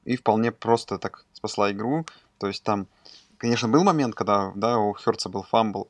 [0.06, 2.06] и вполне просто так спасла игру.
[2.38, 2.86] То есть там,
[3.36, 5.88] конечно, был момент, когда да, у Херца был fumble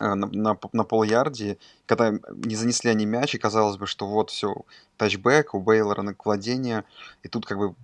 [0.00, 4.30] э, на, на, на пол-ярде, когда не занесли они мяч, и казалось бы, что вот
[4.30, 4.56] все,
[4.96, 6.82] touchback, у Бейлора на владение,
[7.22, 7.76] и тут как бы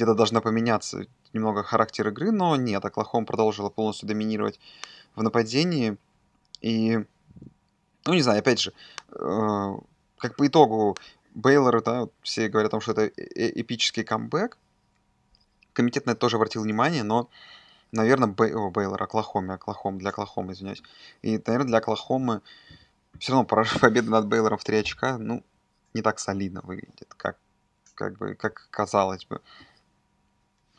[0.00, 4.58] где-то должна поменяться немного характер игры, но нет, Оклахома продолжила полностью доминировать
[5.14, 5.98] в нападении.
[6.62, 7.04] И,
[8.06, 8.72] ну, не знаю, опять же,
[9.10, 9.74] э,
[10.16, 10.96] как по итогу
[11.34, 14.56] Бейлор, да, все говорят о том, что это э, эпический камбэк.
[15.74, 17.28] Комитет на это тоже обратил внимание, но,
[17.92, 18.54] наверное, Бей...
[18.54, 20.82] О, Бейлор, Оклахоме, Оклахом, для Оклахомы, извиняюсь.
[21.20, 22.40] И, наверное, для Оклахомы
[23.18, 23.44] все равно
[23.80, 25.44] победа над Бейлором в 3 очка, ну,
[25.92, 27.36] не так солидно выглядит, как,
[27.94, 29.42] как бы, как казалось бы.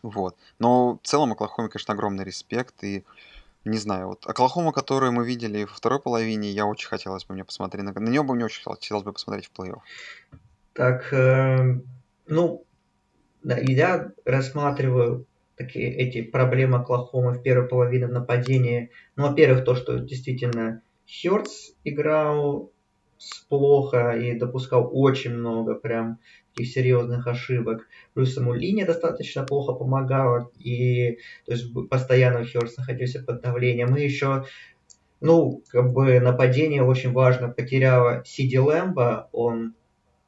[0.03, 0.35] Вот.
[0.59, 2.83] Но в целом Оклахоме, конечно, огромный респект.
[2.83, 3.03] И
[3.65, 7.43] не знаю, вот Оклахома, которую мы видели во второй половине, я очень хотелось бы мне
[7.43, 7.83] посмотреть.
[7.83, 9.79] На, на нее бы мне очень хотелось бы посмотреть в плей-офф.
[10.73, 11.79] Так, э,
[12.27, 12.65] ну,
[13.43, 15.25] да, я рассматриваю
[15.57, 18.89] такие эти проблемы Оклахомы в первой половине нападения.
[19.15, 22.71] Ну, во-первых, то, что действительно Хёртс играл
[23.49, 26.19] плохо и допускал очень много прям
[26.53, 27.87] таких серьезных ошибок.
[28.13, 33.95] Плюс ему линия достаточно плохо помогала, и то есть постоянно Хёрст находился под давлением.
[33.95, 34.45] И еще,
[35.19, 39.75] ну, как бы нападение очень важно потеряла Сиди Лэмбо, он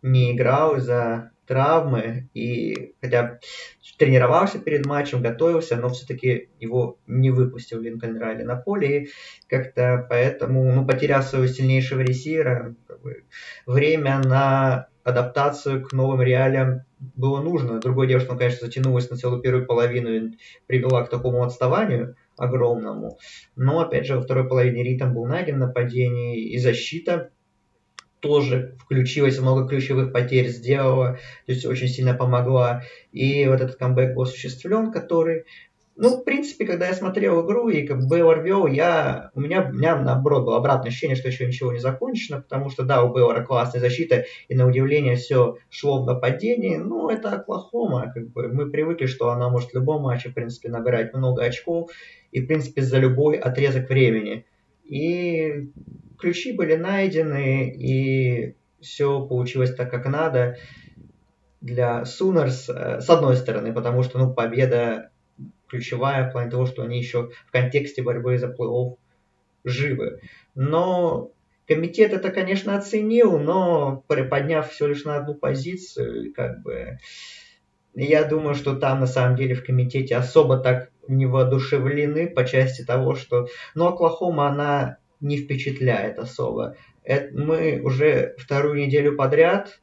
[0.02, 3.40] не играл из-за травмы, и хотя
[3.98, 9.10] тренировался перед матчем, готовился, но все-таки его не выпустил Линкольн Райли на поле, и
[9.48, 13.26] как-то поэтому, ну, потеряв своего сильнейшего ресивера, как бы,
[13.66, 17.80] время на адаптацию к новым реалиям было нужно.
[17.80, 20.38] Другое дело, что он, конечно, затянулось на целую первую половину и
[20.68, 23.18] привела к такому отставанию огромному.
[23.56, 27.32] Но, опять же, во второй половине ритм был найден нападение, и защита
[28.20, 32.84] тоже включилась, много ключевых потерь сделала, то есть очень сильно помогла.
[33.12, 35.44] И вот этот камбэк был осуществлен, который
[35.96, 39.74] ну, в принципе, когда я смотрел игру и как бы Бейлор я, у, меня, у
[39.74, 43.44] меня наоборот было обратное ощущение, что еще ничего не закончено, потому что да, у Бейлора
[43.44, 48.72] классная защита, и на удивление все шло в нападении, но это Оклахома, как бы мы
[48.72, 51.92] привыкли, что она может в любом матче, в принципе, набирать много очков,
[52.32, 54.46] и, в принципе, за любой отрезок времени.
[54.84, 55.70] И
[56.18, 60.58] ключи были найдены, и все получилось так, как надо
[61.62, 65.12] для Сунерс, э, с одной стороны, потому что, ну, победа
[65.74, 68.98] ключевая в плане того, что они еще в контексте борьбы за плей-офф
[69.64, 70.20] живы.
[70.54, 71.32] Но
[71.68, 77.00] комитет это, конечно, оценил, но подняв всего лишь на одну позицию, как бы,
[77.96, 82.84] я думаю, что там на самом деле в комитете особо так не воодушевлены по части
[82.84, 83.48] того, что...
[83.74, 86.76] Ну, Оклахома, она не впечатляет особо.
[87.04, 89.82] Это мы уже вторую неделю подряд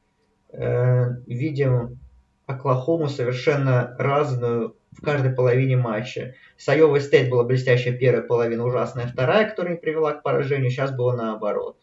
[0.52, 1.98] э, видим
[2.46, 6.34] Оклахому совершенно разную в каждой половине матча.
[6.56, 10.70] С Айовой Стейт была блестящая первая половина, ужасная вторая, которая привела к поражению.
[10.70, 11.78] Сейчас было наоборот.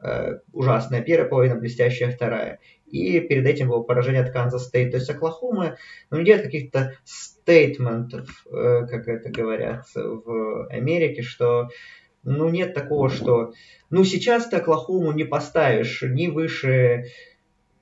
[0.00, 2.60] Э, ужасная первая половина, блестящая вторая.
[2.86, 4.90] И перед этим было поражение от Канзас Стейт.
[4.90, 5.76] То есть Оклахома
[6.10, 11.68] ну, не делает каких-то statement ов, э, как это говорят в Америке, что
[12.24, 13.52] ну нет такого, что
[13.90, 17.06] ну сейчас ты Оклахому не поставишь ни выше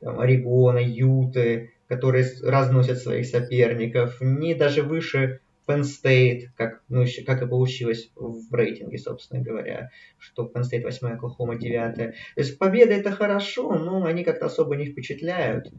[0.00, 7.42] там, Орегона, Юты, которые разносят своих соперников, не даже выше Penn State, как, ну, как
[7.42, 11.96] и получилось в рейтинге, собственно говоря, что Penn State 8, Оклахома 9.
[11.96, 15.72] То есть победа это хорошо, но они как-то особо не впечатляют.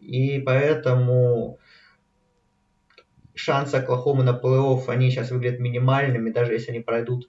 [0.00, 1.58] И поэтому
[3.34, 7.28] шансы Оклахомы на плей-офф, они сейчас выглядят минимальными, даже если они пройдут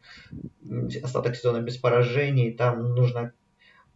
[1.03, 3.33] остаток сезона без поражений, там нужно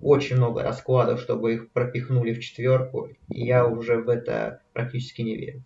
[0.02, 5.38] очень много раскладов, чтобы их пропихнули в четверку, и я уже в это практически не
[5.38, 5.64] верю.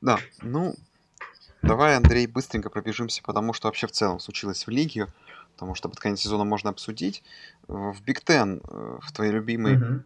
[0.00, 0.74] Да, ну,
[1.62, 5.06] давай, Андрей, быстренько пробежимся, потому что вообще в целом случилось в лиге,
[5.54, 7.22] потому что под конец сезона можно обсудить.
[7.66, 10.02] В Биг Тен, э, в твоей любимой, угу.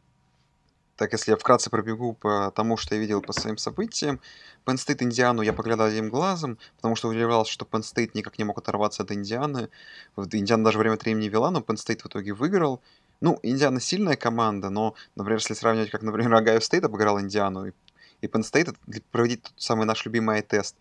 [1.00, 4.20] Так, если я вкратце пробегу по тому, что я видел по своим событиям,
[4.66, 8.44] Penn State Индиану я поглядал одним глазом, потому что удивлялся, что Penn State никак не
[8.44, 9.70] мог оторваться от Индианы.
[10.18, 12.82] Индиана даже время от времени вела, но Penn State в итоге выиграл.
[13.22, 17.72] Ну, Индиана сильная команда, но, например, если сравнивать, как, например, Огайо Стейт обыграл Индиану, и,
[18.20, 18.76] и Penn State,
[19.10, 20.76] проводить тот самый наш любимый тест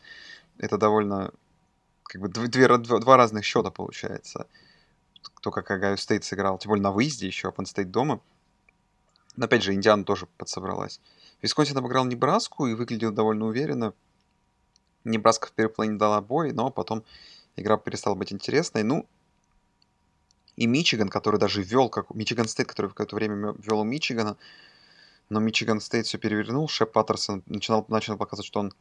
[0.58, 1.32] это довольно,
[2.04, 4.48] как бы, две, два, два разных счета получается.
[5.36, 8.20] Кто как Огайо Стейт сыграл, тем более на выезде еще, а Penn State дома.
[9.39, 10.99] Но опять же, Индиана тоже подсобралась.
[11.41, 13.93] Висконсин обыграл Небраску и выглядел довольно уверенно.
[15.06, 17.06] Небраска в переплане дала бой, но потом
[17.56, 18.84] игра перестала быть интересной.
[18.84, 19.08] Ну,
[20.58, 24.36] и Мичиган, который даже вел, как Мичиган Стейт, который в какое-то время вел у Мичигана,
[25.30, 26.67] но Мичиган Стейт все перевернул.
[26.68, 28.73] Шей Паттерсон начинал, начал показывать, что он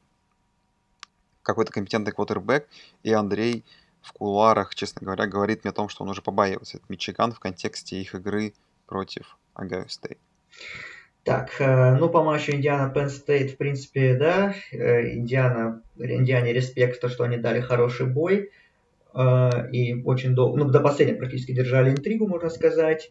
[1.43, 2.69] какой-то компетентный квотербек,
[3.05, 3.65] и Андрей
[4.03, 7.39] в кулуарах, честно говоря, говорит мне о том, что он уже побаивается этот Мичиган в
[7.39, 8.55] контексте их игры
[8.87, 10.19] против Огайо Стейт.
[11.29, 17.03] Так, э, ну по матчу Индиана Penn State, в принципе, да, э, Индиана, Индиане респект,
[17.03, 18.51] то, что они дали хороший бой,
[19.15, 23.11] э, и очень долго, ну до последнего практически держали интригу, можно сказать.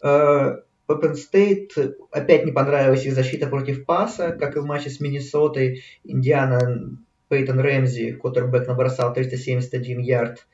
[0.00, 5.82] Penn State опять не понравилась их защита против паса, как и в матче с Миннесотой.
[6.04, 6.96] Индиана
[7.28, 10.46] Пейтон Рэмзи, кутербэк, набросал 371 ярд.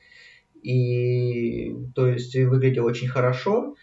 [0.61, 3.75] И, то есть, выглядел очень хорошо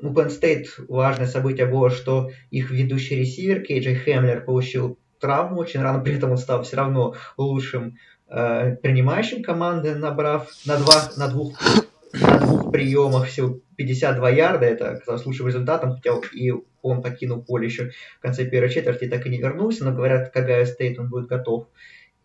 [0.00, 5.82] у Penn State важное событие было, что их ведущий ресивер Кейджи Хемлер получил травму очень
[5.82, 7.96] рано, при этом он стал все равно лучшим
[8.28, 11.60] э, принимающим команды, набрав на, два, на, двух,
[12.12, 17.66] на двух приемах всего 52 ярда, это оказалось лучшим результатом, хотя и он покинул поле
[17.66, 21.08] еще в конце первой четверти, так и не вернулся, но говорят, к Огайо Стейт он
[21.08, 21.66] будет готов.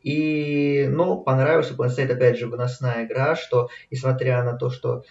[0.04, 5.04] И, но понравилась у Penn опять же, выносная игра, что, несмотря на то, что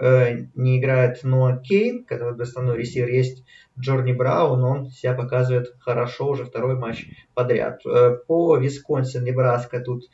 [0.00, 3.44] Э, не играет Ноа Кейн, который основной ресивер, есть
[3.78, 7.84] Джорни Браун, он себя показывает хорошо уже второй матч подряд.
[7.84, 10.04] Э, по Висконсин, Небраска тут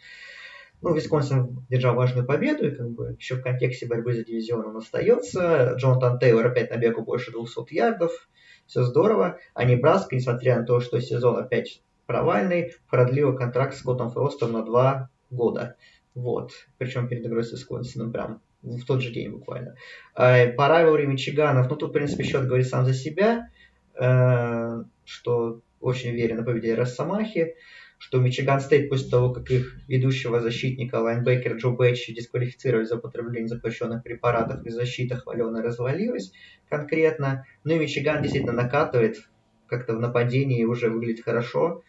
[0.80, 4.76] ну, Висконсин одержал важную победу, и как бы еще в контексте борьбы за дивизион он
[4.76, 5.74] остается.
[5.76, 8.28] Джонатан Тейлор опять набегал больше 200 ярдов,
[8.66, 9.38] все здорово.
[9.54, 14.64] А Небраска, несмотря на то, что сезон опять провальный, продлила контракт с Скоттом Фростом на
[14.64, 15.76] два года.
[16.14, 16.52] Вот.
[16.78, 19.76] Причем перед игрой с Висконсином прям в тот же день буквально.
[20.16, 23.50] Э, по rivalry Мичиганов, ну тут, в принципе, счет говорит сам за себя,
[23.94, 27.54] э, что очень уверенно победили Росомахи,
[27.98, 33.48] что Мичиган Стейт после того, как их ведущего защитника, лайнбекер Джо Бачи дисквалифицировали за употребление
[33.48, 36.32] запрещенных препаратов и защита хваленая развалилась
[36.68, 37.44] конкретно.
[37.64, 39.28] Ну и Мичиган действительно накатывает,
[39.66, 41.82] как-то в нападении уже выглядит хорошо.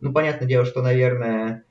[0.00, 1.64] Ну, понятное дело, что, наверное,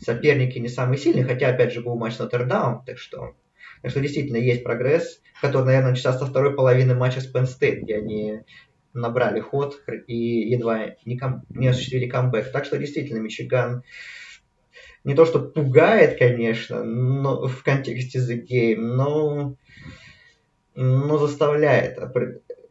[0.00, 3.34] соперники не самые сильные, хотя, опять же, был матч с Нотр-Даун, так что,
[3.82, 7.80] так что действительно есть прогресс, который, наверное, начался со второй половины матча с Penn State,
[7.80, 8.40] где они
[8.94, 12.52] набрали ход и едва не, ком- не осуществили камбэк.
[12.52, 13.82] Так что действительно Мичиган
[15.04, 19.56] не то что пугает, конечно, но в контексте The Game, но,
[20.74, 21.98] но заставляет,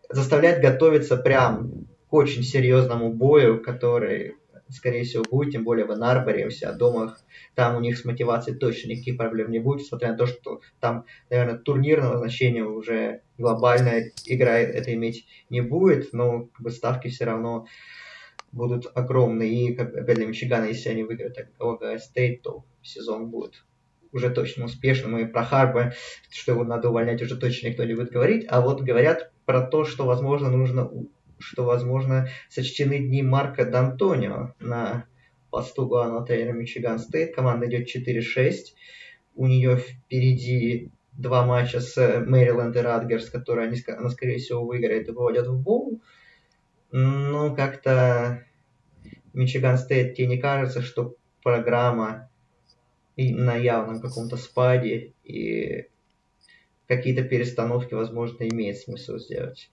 [0.10, 4.36] заставляет готовиться прям к очень серьезному бою, который
[4.72, 7.18] скорее всего, будет, тем более в Анарборе, у себя дома,
[7.56, 11.06] там у них с мотивацией точно никаких проблем не будет, несмотря на то, что там,
[11.30, 17.26] наверное, турнирного значения уже глобальная игра это иметь не будет, но как бы, ставки все
[17.26, 17.68] равно
[18.52, 19.52] будут огромные.
[19.52, 23.64] И как, опять для Мичигана, если они выиграют Огайо Стейт, то сезон будет
[24.12, 25.18] уже точно успешным.
[25.18, 25.94] И про Харба,
[26.30, 28.46] что его надо увольнять, уже точно никто не будет говорить.
[28.50, 30.90] А вот говорят про то, что, возможно, нужно
[31.42, 35.06] что, возможно, сочтены дни Марка Д'Антонио на
[35.50, 37.36] посту главного тренера Мичиган Стейт.
[37.36, 38.56] Команда идет 4-6.
[39.36, 45.08] У нее впереди два матча с Мэриленд и Радгерс, которые они, она, скорее всего, выиграет
[45.08, 46.02] и выводят в боул.
[46.92, 48.46] Но как-то
[49.34, 52.30] Мичиган Стейт, тебе не кажется, что программа
[53.18, 55.88] на явном каком-то спаде и
[56.88, 59.70] какие-то перестановки, возможно, имеет смысл сделать.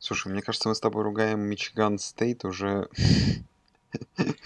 [0.00, 2.88] Слушай, мне кажется, мы с тобой ругаем Мичиган Стейт уже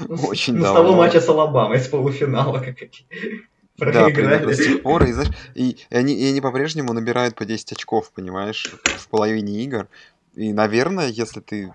[0.00, 0.68] ну, очень давно.
[0.68, 3.06] С того матча с Алабамой, с полуфинала, как эти
[3.78, 5.04] да, примерно с тех пор.
[5.04, 9.62] И, знаешь, и, и, они, и они по-прежнему набирают по 10 очков, понимаешь, в половине
[9.62, 9.88] игр.
[10.34, 11.72] И, наверное, если ты,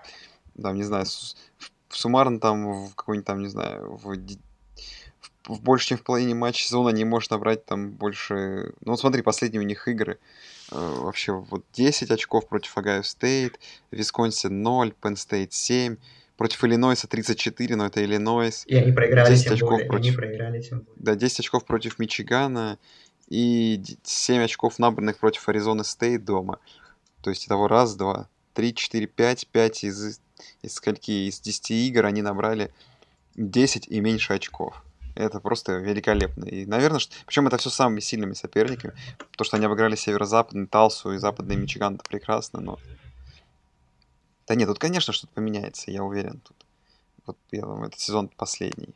[0.62, 4.38] там, не знаю, в, суммарно там в какой-нибудь там, не знаю, в, в,
[5.48, 8.74] в больше, чем в половине матча сезона не можешь набрать там больше...
[8.82, 10.20] Ну, вот смотри, последние у них игры.
[10.72, 13.60] Э, вообще вот 10 очков против Огайо Стейт,
[13.92, 15.98] Висконсин 0, Penn State 7,
[16.38, 18.64] против Иллинойса 34, но это Иллинойс.
[18.68, 20.08] И они проиграли 10 очков более, против...
[20.08, 20.94] они проиграли тем более.
[20.98, 22.78] Да, 10 очков против Мичигана
[23.28, 26.60] и 7 очков набранных против Аризоны Стейт дома.
[27.22, 30.22] То есть того раз, два, три, четыре, пять, пять из,
[30.62, 31.12] из скольки?
[31.12, 32.72] Из 10 игр они набрали
[33.36, 34.84] 10 и меньше очков.
[35.20, 36.46] Это просто великолепно.
[36.46, 37.14] И, наверное, что...
[37.26, 38.94] причем это все самыми сильными соперниками,
[39.32, 42.80] потому что они обыграли северо-западный Талсу и западный Мичиган, это прекрасно, но...
[44.48, 46.40] Да нет, тут, конечно, что-то поменяется, я уверен.
[46.40, 46.56] Тут.
[47.26, 48.96] Вот я думаю, этот сезон последний.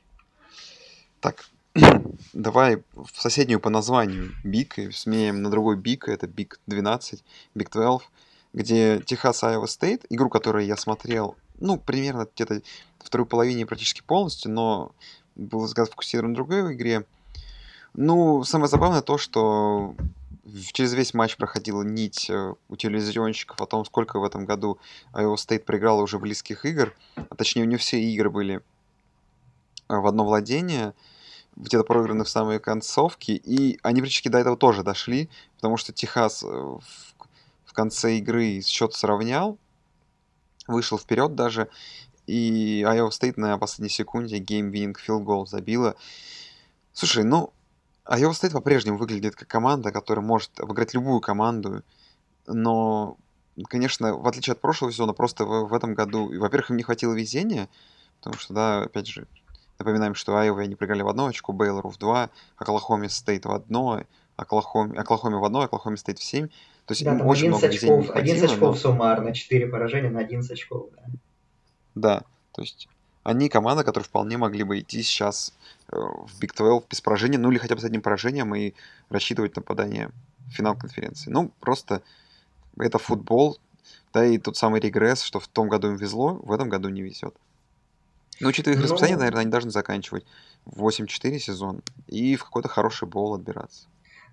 [1.20, 1.50] Так,
[2.34, 7.22] давай в соседнюю по названию Big, и сменим на другой Big, это Big 12,
[7.54, 8.08] Big 12,
[8.54, 12.62] где Техас Iowa State, игру, которую я смотрел, ну, примерно где-то
[13.00, 14.94] второй половине практически полностью, но
[15.36, 17.06] был взгляд фокусирован на другой игре.
[17.94, 19.96] Ну, самое забавное то, что
[20.74, 24.78] через весь матч проходила нить э, у телевизионщиков о том, сколько в этом году
[25.14, 26.94] Iowa State проиграла уже близких игр.
[27.16, 28.62] А точнее, у нее все игры были
[29.90, 30.94] э, в одно владение,
[31.56, 36.44] где-то проиграны в самые концовки, и они практически до этого тоже дошли, потому что Техас
[36.44, 36.82] э, в,
[37.66, 39.58] в конце игры счет сравнял,
[40.68, 41.70] вышел вперед даже,
[42.28, 45.96] и Iowa State на последней секунде game-winning goal забила.
[46.94, 47.54] Слушай, ну,
[48.06, 51.84] Iowa State по-прежнему выглядит как команда, которая может обыграть любую команду,
[52.48, 53.18] но,
[53.68, 57.14] конечно, в отличие от прошлого сезона, просто в, в этом году, во-первых, им не хватило
[57.14, 57.70] везения,
[58.20, 59.28] потому что, да, опять же,
[59.80, 64.04] напоминаем, что Айова они проиграли в одно очко, Бейлору в два, Оклахоме Стейт в одно,
[64.36, 66.48] Оклахоме, Оклахоме в одно, Оклахоме Стейт в семь.
[66.86, 69.68] То есть Да, очень 11 много везения не очков, 11 хватило, но- очков суммарно, 4
[69.68, 70.90] поражения на 11 очков.
[70.96, 71.04] Да.
[71.96, 72.24] Да,
[72.54, 72.88] то есть
[73.24, 75.54] они команда, которые вполне могли бы идти сейчас
[75.92, 78.74] э, в Big 12 без поражения, ну или хотя бы с одним поражением и
[79.10, 80.10] рассчитывать на попадание
[80.48, 81.30] в финал конференции.
[81.30, 82.02] Ну, просто
[82.78, 83.60] это футбол,
[84.14, 87.02] да, и тот самый регресс, что в том году им везло, в этом году не
[87.02, 87.34] везет.
[88.42, 90.26] Но учитывая их Ну- расписание, наверное, они должны заканчивать
[90.66, 93.88] в 8-4 сезон и в какой-то хороший бол отбираться.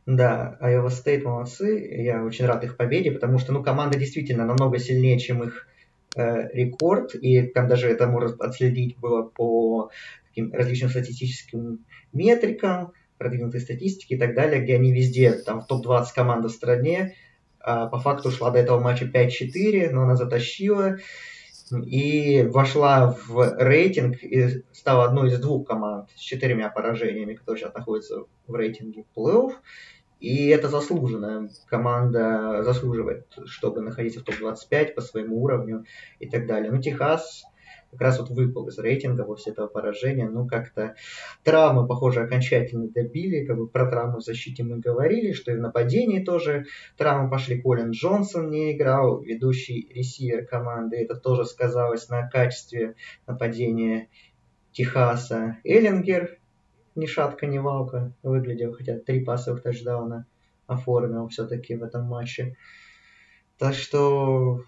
[0.06, 2.02] Да, Iowa State молодцы.
[2.02, 5.68] Я очень рад их победе, потому что ну, команда действительно намного сильнее, чем их
[6.14, 7.14] рекорд.
[7.14, 9.90] И там даже это можно отследить было по
[10.28, 16.06] таким различным статистическим метрикам, продвинутой статистике и так далее, где они везде, там в топ-20
[16.14, 17.14] команд в стране.
[17.60, 20.96] А по факту шла до этого матча 5-4, но она затащила
[21.86, 27.74] и вошла в рейтинг и стала одной из двух команд с четырьмя поражениями, которые сейчас
[27.74, 29.52] находятся в рейтинге плей-офф.
[30.20, 31.48] И это заслуженно.
[31.66, 35.84] Команда заслуживает, чтобы находиться в топ-25 по своему уровню
[36.18, 36.70] и так далее.
[36.70, 37.44] Ну, Техас
[37.90, 40.28] как раз вот выпал из рейтинга после этого поражения.
[40.28, 40.94] Ну, как-то
[41.42, 43.44] травмы, похоже, окончательно добили.
[43.44, 46.66] Как бы про травмы в защите мы говорили, что и в нападении тоже
[46.96, 47.60] травмы пошли.
[47.60, 50.96] Колин Джонсон не играл, ведущий ресивер команды.
[50.98, 52.94] Это тоже сказалось на качестве
[53.26, 54.08] нападения
[54.72, 55.56] Техаса.
[55.64, 56.39] Эллингер
[56.94, 60.26] ни шатка, ни валка выглядел, хотя три пасовых тачдауна
[60.66, 62.56] оформил все-таки в этом матче.
[63.58, 64.64] Так что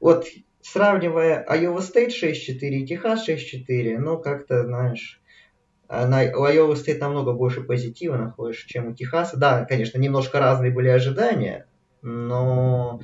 [0.00, 0.26] вот
[0.60, 5.20] сравнивая Iowa State 6-4 и Техас 6-4, ну как-то, знаешь,
[5.88, 9.36] на, у Iowa State намного больше позитива находишь, чем у Техаса.
[9.36, 11.66] Да, конечно, немножко разные были ожидания,
[12.02, 13.00] но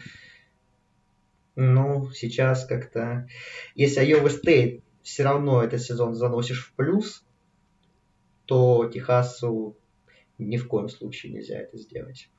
[1.61, 3.27] ну, сейчас как-то...
[3.75, 7.25] Если Iowa State все равно этот сезон заносишь в плюс,
[8.49, 9.77] то Техасу
[10.39, 12.31] ни в коем случае нельзя это сделать.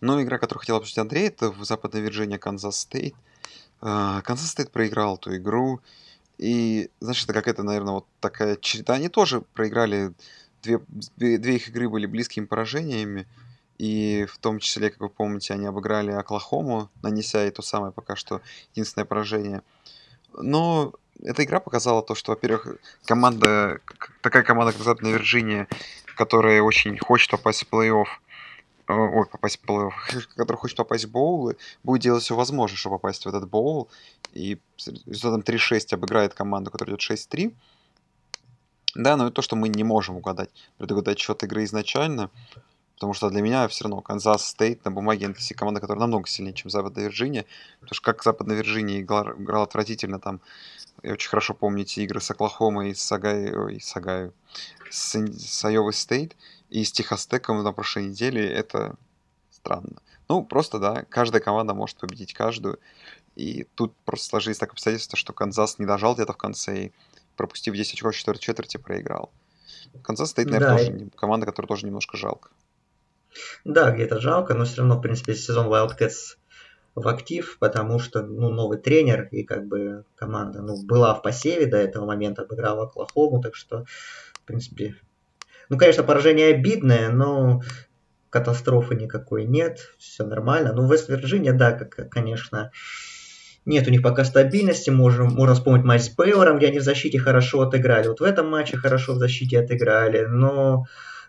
[0.00, 3.14] Ну, игра, которую хотел обсудить Андрей, это в Западной Вирджинии Канзас Стейт.
[3.80, 5.80] А, Канзас Стейт проиграл эту игру.
[6.38, 8.94] И, знаешь, это какая-то, наверное, вот такая череда.
[8.94, 10.12] Они тоже проиграли.
[10.62, 10.78] Две,
[11.16, 13.26] две их игры были близкими поражениями.
[13.78, 18.14] И в том числе, как вы помните, они обыграли Оклахому, нанеся и то самое пока
[18.14, 18.42] что
[18.72, 19.62] единственное поражение.
[20.32, 23.80] Но эта игра показала то, что, во-первых, команда,
[24.20, 25.68] такая команда, как Западная Вирджиния,
[26.16, 28.06] которая очень хочет попасть в плей-офф,
[28.88, 29.92] э, ой, попасть в плей-офф,
[30.36, 33.88] который хочет попасть в боулы, будет делать все возможное, чтобы попасть в этот боул.
[34.32, 37.54] И с результатом 3-6 обыграет команду, которая идет 6-3.
[38.94, 42.30] Да, но это то, что мы не можем угадать, предугадать счет игры изначально.
[43.02, 46.54] Потому что для меня все равно Канзас Стейт на бумаге NPC команда, которая намного сильнее,
[46.54, 47.46] чем Западная Вирджиния.
[47.80, 50.40] Потому что как Западная Вирджиния играла, играла отвратительно там,
[51.02, 54.32] я очень хорошо помню эти игры с Оклахомой и с Огай, ой, с Огайо,
[54.88, 56.36] с, с Айовой Стейт
[56.70, 58.94] и с Техас Теком на прошлой неделе, это
[59.50, 59.96] странно.
[60.28, 62.78] Ну, просто, да, каждая команда может победить каждую.
[63.34, 66.92] И тут просто сложились так обстоятельства, что Канзас не дожал где-то в конце и,
[67.36, 69.32] пропустив 10 очков в четвертой четверти, проиграл.
[70.04, 72.50] Канзас Стейт, наверное, Да, тоже и- команда, которая тоже немножко жалко.
[73.64, 76.36] Да, где-то жалко, но все равно, в принципе, сезон Wildcats
[76.94, 81.66] в актив, потому что, ну, новый тренер и как бы команда, ну, была в посеве
[81.66, 83.84] до этого момента, обыграла Оклахому, так что,
[84.34, 84.96] в принципе,
[85.68, 87.62] ну, конечно, поражение обидное, но
[88.28, 90.72] катастрофы никакой нет, все нормально.
[90.72, 92.70] Ну, Вест-Вирджиния, да, как, конечно,
[93.64, 94.90] нет у них пока стабильности.
[94.90, 98.08] Можем, можно вспомнить матч с Бейлором, где они в защите хорошо отыграли.
[98.08, 100.84] Вот в этом матче хорошо в защите отыграли, но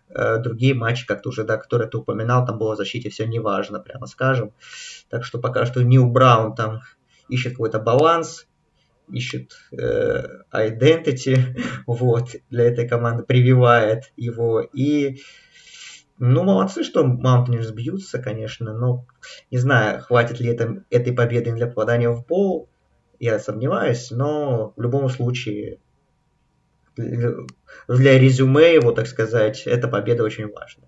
[0.09, 4.05] другие матчи, как-то уже, да, которые ты упоминал, там было в защите все неважно, прямо
[4.05, 4.53] скажем.
[5.09, 6.81] Так что пока что Нил Браун там
[7.29, 8.47] ищет какой-то баланс,
[9.11, 14.61] ищет э, identity, вот, для этой команды, прививает его.
[14.61, 15.21] И
[16.19, 19.05] ну, молодцы, что Маунтинерс бьются, конечно, но
[19.51, 22.69] не знаю, хватит ли это, этой победы для попадания в пол.
[23.19, 25.79] Я сомневаюсь, но в любом случае
[26.95, 30.83] для резюме его, так сказать, эта победа очень важна.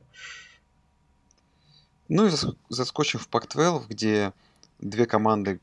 [2.08, 2.32] Ну и
[2.70, 4.34] заскочим в Пак-12, где
[4.80, 5.60] две команды,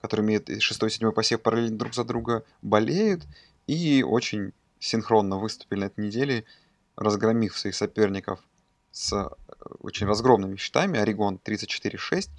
[0.00, 3.24] которые имеют 6 и 7 посев параллельно друг за друга, болеют
[3.66, 6.44] и очень синхронно выступили на этой неделе,
[6.96, 8.40] разгромив своих соперников–
[8.96, 9.28] с э,
[9.80, 10.98] очень разгромными счетами.
[10.98, 12.30] Орегон 34-6,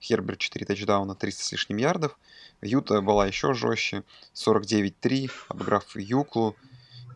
[0.00, 2.16] Херберт 4 тачдауна, 300 с лишним ярдов.
[2.62, 6.56] Юта была еще жестче, 49-3, обыграв Юклу.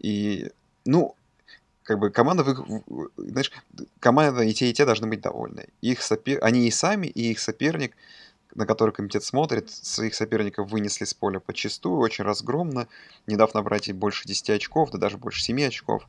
[0.00, 0.50] И,
[0.84, 1.14] ну,
[1.82, 2.44] как бы команда,
[3.16, 3.50] знаешь,
[3.98, 5.68] команда и те, и те должны быть довольны.
[5.80, 6.38] Их сопер...
[6.42, 7.96] Они и сами, и их соперник,
[8.54, 12.88] на который комитет смотрит, своих соперников вынесли с поля подчистую, очень разгромно,
[13.26, 16.06] не дав набрать больше 10 очков, да даже больше 7 очков.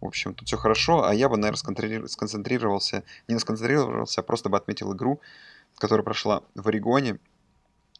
[0.00, 4.56] В общем, тут все хорошо, а я бы, наверное, сконцентрировался, не сконцентрировался, а просто бы
[4.56, 5.20] отметил игру,
[5.78, 7.18] которая прошла в Орегоне,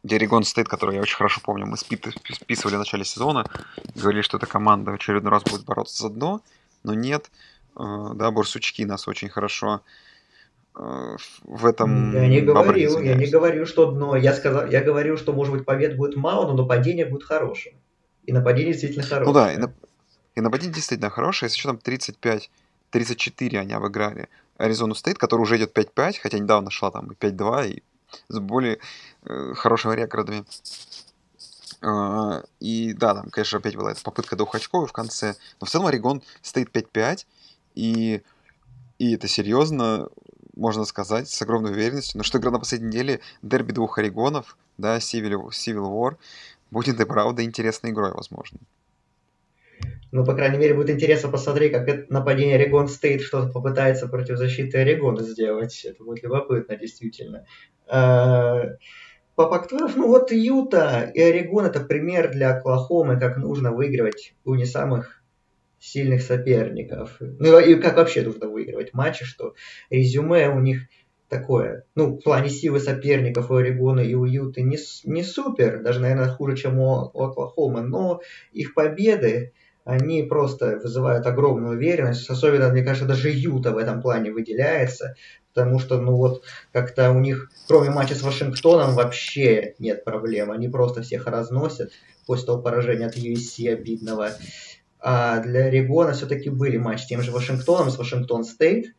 [0.04, 3.46] где Орегон Стейт, который я очень хорошо помню, мы списывали в начале сезона,
[3.94, 6.40] говорили, что эта команда в очередной раз будет бороться за дно,
[6.82, 7.30] но нет,
[7.76, 9.82] э, да, Борсучки нас очень хорошо
[10.76, 12.12] э, в этом...
[12.12, 14.16] Я не говорил, я не говорю, что дно.
[14.16, 17.74] Я, сказал, я говорю, что, может быть, побед будет мало, но нападение будет хорошим.
[18.24, 19.26] И нападение действительно хорошее.
[19.26, 19.58] Ну да, и,
[20.34, 22.48] и нападение действительно хорошее, с счетом 35-34
[23.56, 27.82] они обыграли Аризону Стейт, который уже идет 5-5, хотя недавно шла там и 5-2, и
[28.28, 28.78] с более
[29.24, 30.44] э, хорошими рекордами.
[31.80, 35.34] Uh, и да, там, конечно, опять была эта попытка двухочковой в конце.
[35.60, 37.26] Но в целом Орегон стоит 5-5,
[37.74, 38.22] и,
[38.98, 40.08] и это серьезно,
[40.54, 42.18] можно сказать, с огромной уверенностью.
[42.18, 46.18] Но что игра на последней неделе, дерби двух Орегонов, да, Civil, Civil War,
[46.70, 48.60] будет и правда интересной игрой, возможно.
[50.12, 54.76] Ну, по крайней мере, будет интересно посмотреть, как нападение Орегон Стейт что-то попытается против защиты
[54.78, 55.84] Орегона сделать.
[55.86, 57.46] Это будет любопытно, действительно.
[57.88, 58.76] А,
[59.34, 64.54] по Пак-12, ну вот Юта и Орегон это пример для Оклахомы, как нужно выигрывать у
[64.54, 65.22] не самых
[65.78, 67.16] сильных соперников.
[67.18, 69.54] Ну и как вообще нужно выигрывать матчи, что
[69.88, 70.82] резюме у них
[71.30, 76.00] такое, ну, в плане силы соперников у Орегона и у Юты не, не супер, даже,
[76.00, 78.20] наверное, хуже, чем у, у Оклахомы, но
[78.52, 79.54] их победы,
[79.84, 82.28] они просто вызывают огромную уверенность.
[82.30, 85.16] Особенно, мне кажется, даже Юта в этом плане выделяется,
[85.52, 90.50] потому что, ну вот, как-то у них, кроме матча с Вашингтоном, вообще нет проблем.
[90.50, 91.90] Они просто всех разносят
[92.26, 94.30] после того поражения от USC обидного.
[95.00, 98.94] А у Орегона все-таки были матчи с тем же Вашингтоном, с Вашингтон Стейт.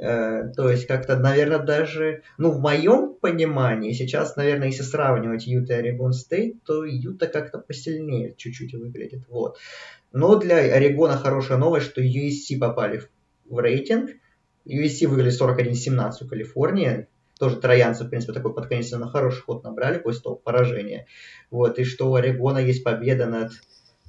[0.00, 5.74] Э, то есть как-то, наверное, даже, ну, в моем понимании, сейчас, наверное, если сравнивать Юта
[5.74, 9.24] и Орегон Стейт, то Юта как-то посильнее чуть-чуть выглядит.
[9.28, 9.58] Вот.
[10.12, 13.02] Но для Орегона хорошая новость, что USC попали
[13.44, 14.10] в рейтинг.
[14.66, 17.06] USC выиграли 41-17 у Калифорнии.
[17.38, 21.06] Тоже троянцы, в принципе, такой под конец на хороший ход набрали после того поражения.
[21.50, 23.52] Вот, и что у Орегона есть победа над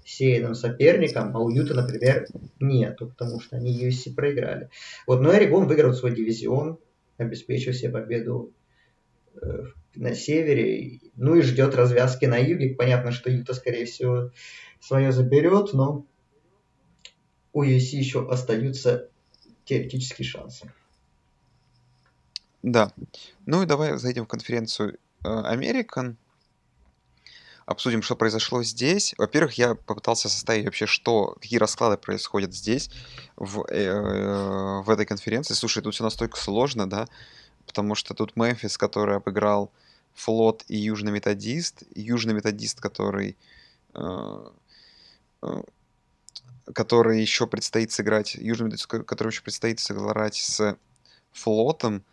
[0.04, 2.28] сеянным соперником, а у Юта, например,
[2.60, 4.70] нету, потому что они USC проиграли.
[5.08, 6.80] Вот, но Орегон выиграл свой дивизион,
[7.18, 8.52] обеспечил себе победу
[9.42, 9.64] э,
[9.96, 12.76] на севере, ну и ждет развязки на юге.
[12.76, 14.32] Понятно, что Юта, скорее всего,
[14.82, 16.06] свое заберет, но
[17.54, 19.10] у USC еще остаются
[19.64, 20.72] теоретические шансы.
[22.64, 22.92] Да.
[23.46, 26.12] Ну и давай зайдем в конференцию American.
[26.12, 26.16] Э,
[27.68, 29.14] Обсудим, что произошло здесь.
[29.18, 32.90] Во-первых, я попытался составить вообще, что, какие расклады происходят здесь,
[33.38, 35.54] в, э, в этой конференции.
[35.54, 37.08] Слушай, тут все настолько сложно, да,
[37.66, 39.72] потому что тут Мемфис, который обыграл
[40.16, 41.84] Флот и Южный Методист.
[41.96, 43.38] Южный Методист, который
[43.94, 44.50] Э,
[46.74, 50.78] который еще предстоит сыграть, Южный который еще предстоит сыграть с
[51.32, 52.04] флотом,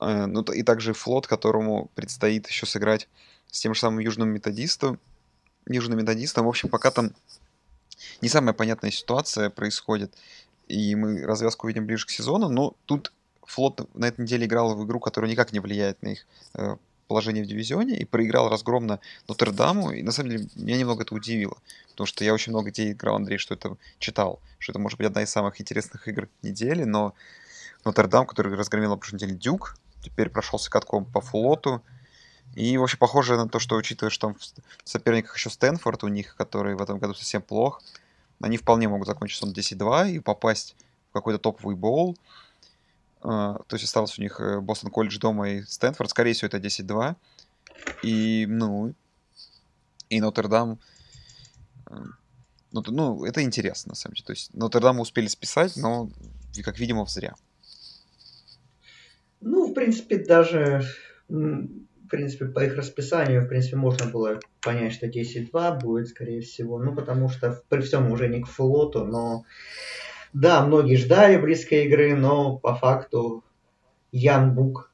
[0.00, 3.08] э, ну и также флот, которому предстоит еще сыграть
[3.50, 5.00] с тем же самым Южным Методистом,
[5.66, 6.46] Южным Методистом.
[6.46, 7.12] В общем, пока там
[8.20, 10.14] не самая понятная ситуация происходит,
[10.68, 13.12] и мы развязку увидим ближе к сезону, но тут
[13.42, 16.26] флот на этой неделе играл в игру, которая никак не влияет на их
[17.06, 19.92] положение в дивизионе и проиграл разгромно Нотр-Даму.
[19.92, 21.56] И на самом деле меня немного это удивило.
[21.90, 25.06] Потому что я очень много где играл, Андрей, что это читал, что это может быть
[25.06, 27.14] одна из самых интересных игр недели, но
[27.84, 31.82] Нотр-Дам, который разгромил на прошлой неделе Дюк, теперь прошелся катком по флоту.
[32.54, 34.36] И вообще похоже на то, что учитывая, что там
[34.84, 37.82] в соперниках еще Стэнфорд у них, который в этом году совсем плох,
[38.40, 40.76] они вполне могут закончиться он 10-2 и попасть
[41.10, 42.16] в какой-то топовый боул.
[43.26, 46.10] Uh, то есть осталось у них э, Бостон колледж дома и Стэнфорд.
[46.10, 47.16] Скорее всего, это 10-2.
[48.04, 48.94] И, ну,
[50.08, 50.78] и Нотр-Дам...
[52.70, 54.26] Ну, ну, это интересно, на самом деле.
[54.26, 56.08] То есть Нотр-Дам успели списать, но,
[56.62, 57.34] как видимо, зря.
[59.40, 60.86] Ну, в принципе, даже
[62.06, 66.78] в принципе, по их расписанию, в принципе, можно было понять, что 10-2 будет, скорее всего.
[66.78, 69.44] Ну, потому что при всем уже не к флоту, но...
[70.38, 73.42] Да, многие ждали близкой игры, но по факту
[74.12, 74.92] Ян Бук,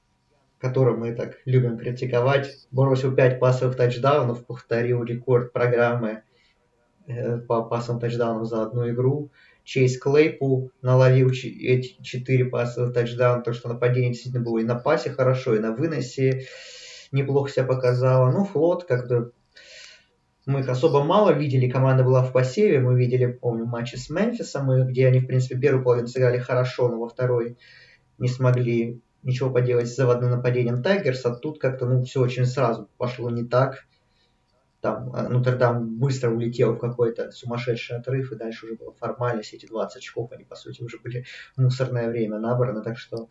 [0.61, 6.23] которого мы так любим критиковать, бросил 5 пасовых тачдаунов, повторил рекорд программы
[7.09, 9.33] э, по пасовым тачдаунам за одну игру.
[9.65, 15.11] Чейз Клейпу наловил эти 4 пасовых тачдауна, то что нападение действительно было и на пасе
[15.11, 16.47] хорошо, и на выносе
[17.11, 18.31] неплохо себя показала.
[18.31, 19.33] Ну, флот, как бы
[20.47, 24.89] мы их особо мало видели, команда была в посеве, мы видели, помню, матчи с Мемфисом,
[24.89, 27.57] где они, в принципе, первую половину сыграли хорошо, но во второй
[28.19, 32.89] не смогли ничего поделать с заводным нападением Тайгерс, а тут как-то, ну, все очень сразу
[32.99, 33.85] пошло не так.
[34.81, 39.67] Там а, Нотр-Дам быстро улетел в какой-то сумасшедший отрыв, и дальше уже было формальность, эти
[39.67, 41.25] 20 очков, они, по сути, уже были
[41.57, 43.29] мусорное время набраны, так что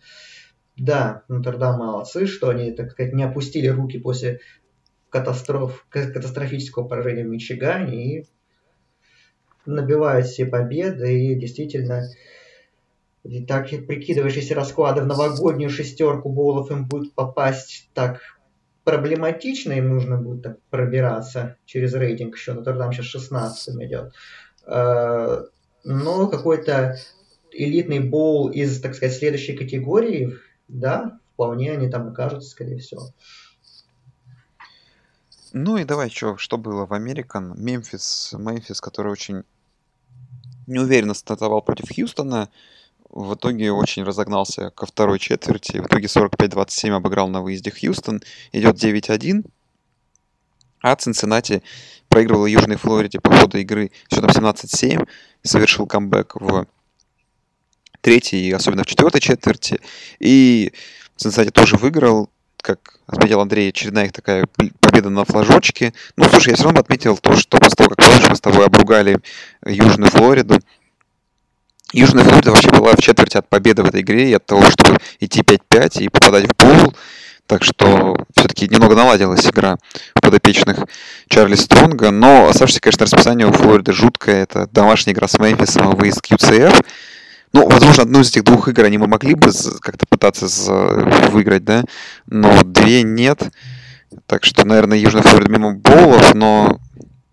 [0.78, 4.40] да, Нотр-Дам молодцы, что они, так сказать, не опустили руки после
[5.12, 8.26] катастроф, катастрофического поражения в Мичигане и
[9.66, 12.08] набивают все победы и действительно
[13.24, 18.20] и так прикидываешь, если расклады в новогоднюю шестерку боулов им будет попасть так
[18.84, 24.14] проблематично, им нужно будет так пробираться через рейтинг еще, Нотр-Дам сейчас 16 идет.
[24.66, 25.44] Э,
[25.84, 26.96] но какой-то
[27.52, 30.34] элитный боул из, так сказать, следующей категории
[30.68, 33.14] да, вполне они там окажутся, скорее всего.
[35.54, 37.54] Ну и давай, что, что было в Американ?
[37.58, 39.44] Мемфис, Мемфис, который очень
[40.66, 42.50] неуверенно стартовал против Хьюстона,
[43.10, 45.80] в итоге очень разогнался ко второй четверти.
[45.80, 48.22] В итоге 45-27 обыграл на выезде Хьюстон.
[48.54, 49.46] Идет 9-1.
[50.82, 51.62] А Цинциннати
[52.08, 55.08] проигрывал Южной Флориде по ходу игры счетом 17-7.
[55.44, 56.68] Совершил камбэк в
[58.00, 59.82] третьей и особенно в четвертой четверти.
[60.20, 60.72] И
[61.18, 62.30] Цинциннати тоже выиграл,
[62.62, 64.46] как отметил Андрей, очередная их такая
[64.80, 65.94] победа на флажочке.
[66.16, 68.66] Ну, слушай, я все равно отметил то, что после того, как помнишь, мы с тобой
[68.66, 69.20] обругали
[69.66, 70.60] Южную Флориду,
[71.94, 74.98] Южная Флорида вообще была в четверти от победы в этой игре и от того, чтобы
[75.20, 76.94] идти 5-5 и попадать в пул.
[77.48, 79.76] Так что все-таки немного наладилась игра
[80.22, 80.86] подопечных
[81.28, 82.12] Чарли Стронга.
[82.12, 84.44] Но оставшееся, конечно, расписание у Флориды жуткое.
[84.44, 86.86] Это домашняя игра с Мемфисом, выезд QCF.
[87.54, 90.46] Ну, возможно, одну из этих двух игр они могли бы как-то пытаться
[91.32, 91.84] выиграть, да,
[92.28, 93.50] но две нет.
[94.26, 96.80] Так что, наверное, Южная Флорида мимо Боулов, но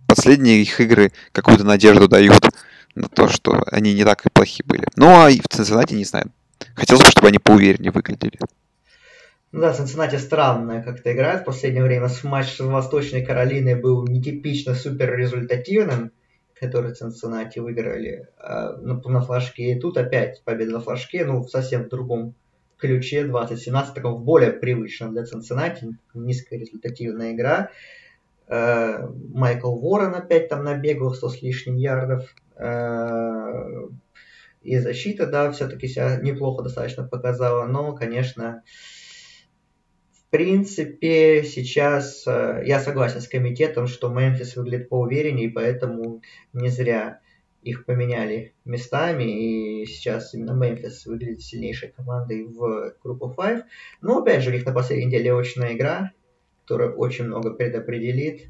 [0.07, 2.49] последние их игры какую-то надежду дают
[2.95, 4.87] на то, что они не так и плохи были.
[4.97, 6.33] Ну, а и в Цинциннати, не знаю,
[6.75, 8.39] хотелось бы, чтобы они поувереннее выглядели.
[9.53, 12.11] Ну да, Цинциннати странная как-то играет в последнее время.
[12.25, 16.11] Матч с Восточной Каролиной был нетипично супер результативным
[16.61, 19.73] который Цинциннати выиграли а, на, на флажке.
[19.73, 22.35] И тут опять победа на флажке, ну, совсем другом
[22.77, 27.71] ключе, 2017, таком более привычном для Цинциннати, низкорезультативная игра.
[28.47, 32.35] А, Майкл Ворон опять там набегал 100 с лишним ярдов.
[32.57, 33.89] А,
[34.63, 38.63] и защита, да, все-таки себя неплохо достаточно показала, но, конечно,
[40.31, 46.23] принципе, сейчас э, я согласен с комитетом, что Мемфис выглядит поувереннее, поэтому
[46.53, 47.21] не зря
[47.63, 53.65] их поменяли местами, и сейчас именно Мемфис выглядит сильнейшей командой в группу 5.
[54.01, 56.13] Но, опять же, у них на последней неделе очная игра,
[56.63, 58.49] которая очень много предопределит,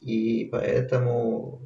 [0.00, 1.60] и поэтому,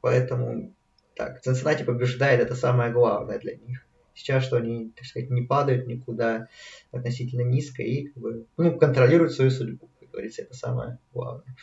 [0.00, 0.74] поэтому
[1.14, 5.86] так, Цинциннати побеждает, это самое главное для них сейчас, что они, так сказать, не падают
[5.86, 6.48] никуда
[6.92, 11.56] относительно низко и как бы, ну, контролируют свою судьбу, как говорится, это самое главное.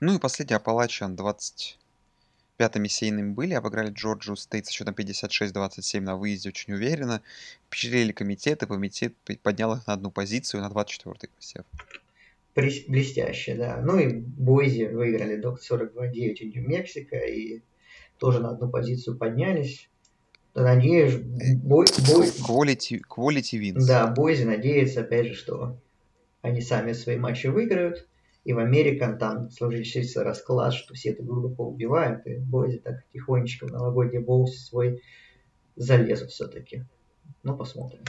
[0.00, 6.50] Ну и последний Апалачан 25-ми сейными были, обыграли Джорджию Стейт со счетом 56-27 на выезде
[6.50, 7.22] очень уверенно,
[7.68, 11.64] впечатлили комитеты, комитет поднял их на одну позицию на 24-й посев.
[12.54, 13.80] Блестяще, да.
[13.82, 17.60] Ну и Бойзи выиграли до 42-9 у Нью-Мексико и
[18.18, 19.90] тоже на одну позицию поднялись.
[20.56, 21.16] Надеюсь,
[21.56, 22.28] бой, бой...
[22.28, 23.84] Quality, quality wins.
[23.86, 25.76] Да, Бойзи надеется, опять же, что
[26.40, 28.08] они сами свои матчи выиграют.
[28.44, 32.26] И в Американ там сложившийся расклад, что все там друг друга поубивают.
[32.26, 35.02] И Бойзи так тихонечко в новогодний боул свой
[35.76, 36.84] залезут все-таки.
[37.42, 38.00] Ну, посмотрим.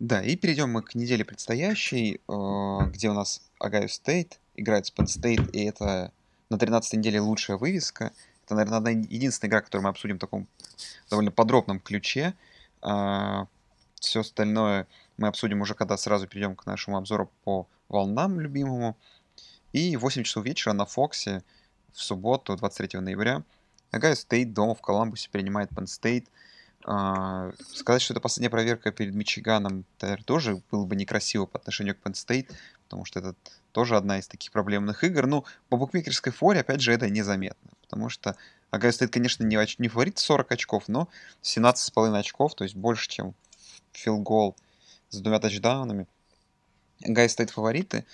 [0.00, 4.92] Да, и перейдем мы к неделе предстоящей, э, где у нас Огайо Стейт играет с
[4.92, 6.10] Penn State, и это
[6.50, 8.12] на 13 неделе лучшая вывеска.
[8.48, 10.48] Это, наверное, одна единственная игра, которую мы обсудим в таком
[11.10, 12.32] довольно подробном ключе.
[12.80, 13.46] А,
[14.00, 14.86] Все остальное
[15.18, 18.96] мы обсудим уже, когда сразу перейдем к нашему обзору по волнам любимому.
[19.74, 21.42] И в 8 часов вечера на Фоксе
[21.92, 23.42] в субботу, 23 ноября,
[23.90, 26.28] Огайо Стейт дома в Коламбусе принимает Penn State.
[26.86, 29.84] А, сказать, что это последняя проверка перед Мичиганом,
[30.24, 32.50] тоже было бы некрасиво по отношению к Penn State,
[32.88, 33.34] потому что это
[33.72, 35.26] тоже одна из таких проблемных игр.
[35.26, 38.34] Ну, по букмекерской форе, опять же, это незаметно, потому что
[38.70, 41.08] Огайо Стейт, конечно, не, оч- не фаворит 40 очков, но
[41.42, 43.34] 17,5 очков, то есть больше, чем
[43.92, 44.56] филгол
[45.10, 46.06] с двумя тачдаунами.
[47.04, 48.06] Огайо Стейт фавориты,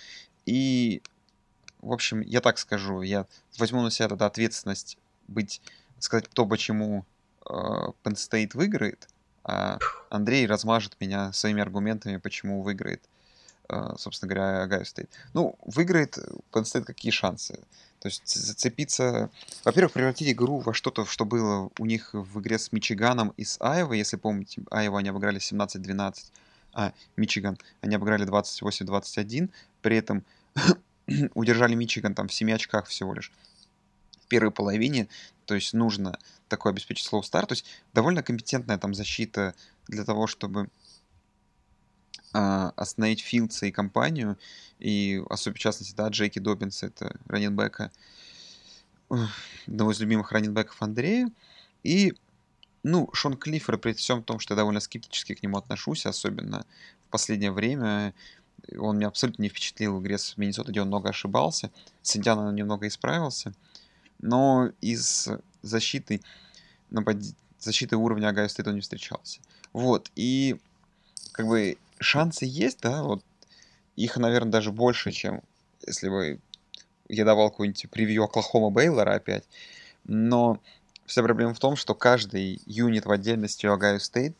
[0.45, 1.01] и,
[1.81, 4.99] в общем, я так скажу, я возьму на себя тогда ответственность
[5.29, 5.63] быть,
[6.01, 7.07] сказать, кто почему
[7.49, 9.09] э, Penn State выиграет,
[9.45, 9.79] а
[10.11, 13.03] Андрей размажет меня своими аргументами, почему выиграет,
[13.97, 15.11] собственно говоря, Огайо Стейт.
[15.33, 16.19] Ну, выиграет
[16.53, 17.59] Penn State какие шансы?
[18.01, 19.31] То есть зацепиться...
[19.65, 23.57] Во-первых, превратить игру во что-то, что было у них в игре с Мичиганом и с
[23.61, 23.97] Айвой.
[23.99, 26.17] Если помните, Айва они обыграли 17-12,
[26.75, 29.51] а Мичиган они обыграли 28-21.
[29.81, 30.25] При этом
[31.35, 33.33] удержали Мичиган там в 7 очках всего лишь
[34.21, 35.09] в первой половине.
[35.47, 37.49] То есть нужно такой обеспечить слоу старт.
[37.49, 39.55] То есть довольно компетентная там защита
[39.89, 40.69] для того, чтобы
[42.35, 44.37] остановить Филдса и компанию,
[44.81, 47.93] и особенно в частности, да, Джеки Добинс, это раненбека,
[49.67, 51.31] одного из любимых раненбеков Андрея,
[51.85, 52.15] и,
[52.83, 56.67] ну, Шон Клиффорд, при всем том, что я довольно скептически к нему отношусь, особенно
[57.07, 58.15] в последнее время,
[58.77, 61.71] он меня абсолютно не впечатлил в игре с Миннесотой, где он много ошибался,
[62.03, 63.53] с Индианой он немного исправился,
[64.21, 65.29] но из
[65.63, 66.21] защиты,
[66.91, 67.19] напад...
[67.61, 69.41] защиты уровня Огайо Стейт он не встречался.
[69.73, 70.57] Вот, и
[71.33, 73.25] как бы шансы есть, да, вот
[73.97, 75.43] их, наверное, даже больше, чем
[75.87, 76.41] если бы
[77.09, 79.45] я давал какой-нибудь превью Оклахома Бейлора опять.
[80.05, 80.61] Но
[81.07, 84.37] вся проблема в том, что каждый юнит в отдельности у Огайо Стейт,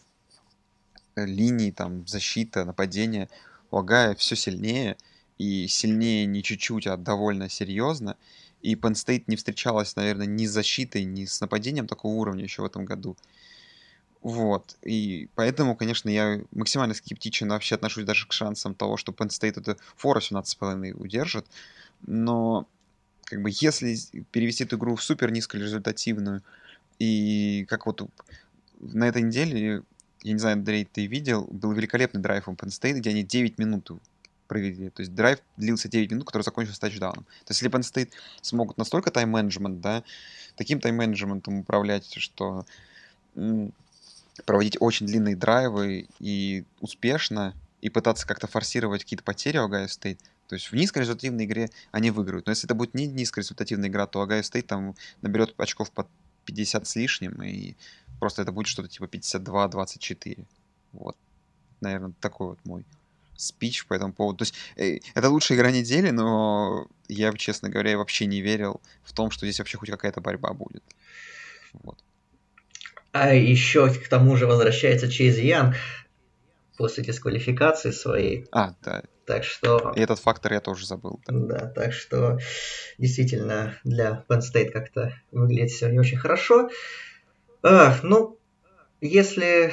[1.17, 3.29] линии, там, защита, нападение,
[3.71, 4.97] у Огайо все сильнее,
[5.39, 8.17] и сильнее не чуть-чуть, а довольно серьезно.
[8.63, 12.67] И Penn не встречалась, наверное, ни с защитой, ни с нападением такого уровня еще в
[12.67, 13.17] этом году.
[14.25, 14.79] Вот.
[14.83, 19.61] И поэтому, конечно, я максимально скептичен вообще отношусь даже к шансам того, что Penn State
[19.61, 21.47] это фора 17,5 удержит.
[22.07, 22.67] Но
[23.25, 23.97] как бы если
[24.31, 26.43] перевести эту игру в супер низкорезультативную,
[26.99, 28.09] и как вот
[28.81, 29.83] на этой неделе,
[30.23, 33.59] я не знаю, Андрей, ты видел, был великолепный драйв у Penn State, где они 9
[33.59, 33.91] минут
[34.49, 34.89] провели.
[34.89, 37.25] То есть драйв длился 9 минут, который закончился тачдауном.
[37.25, 40.03] То есть если Penn State смогут настолько тайм-менеджмент, да,
[40.57, 42.65] таким тайм-менеджментом управлять, что
[44.47, 50.19] проводить очень длинные драйвы и успешно, и пытаться как-то форсировать какие-то потери у Огайо Стейт.
[50.49, 52.47] То есть в низкорезультативной игре они выиграют.
[52.47, 56.09] Но если это будет не низкорезультативная игра, то Огайо Стейт там наберет очков под
[56.45, 57.75] 50 с лишним, и
[58.21, 60.45] просто это будет что-то типа 52-24.
[60.93, 61.17] Вот.
[61.81, 62.85] Наверное, такой вот мой
[63.37, 64.39] спич по этому поводу.
[64.39, 69.13] То есть э, это лучшая игра недели, но я, честно говоря, вообще не верил в
[69.13, 70.85] том, что здесь вообще хоть какая-то борьба будет.
[71.73, 71.99] Вот.
[73.15, 75.77] А еще к тому же возвращается Чейз Янг
[76.77, 78.49] после дисквалификации своей.
[78.51, 79.05] А, да.
[79.25, 79.93] Так что...
[79.95, 81.21] И этот фактор я тоже забыл.
[81.29, 82.41] Да, да так что
[82.99, 86.69] действительно для Penn State как-то выглядит все не очень хорошо.
[87.63, 88.37] А, ну,
[89.01, 89.73] если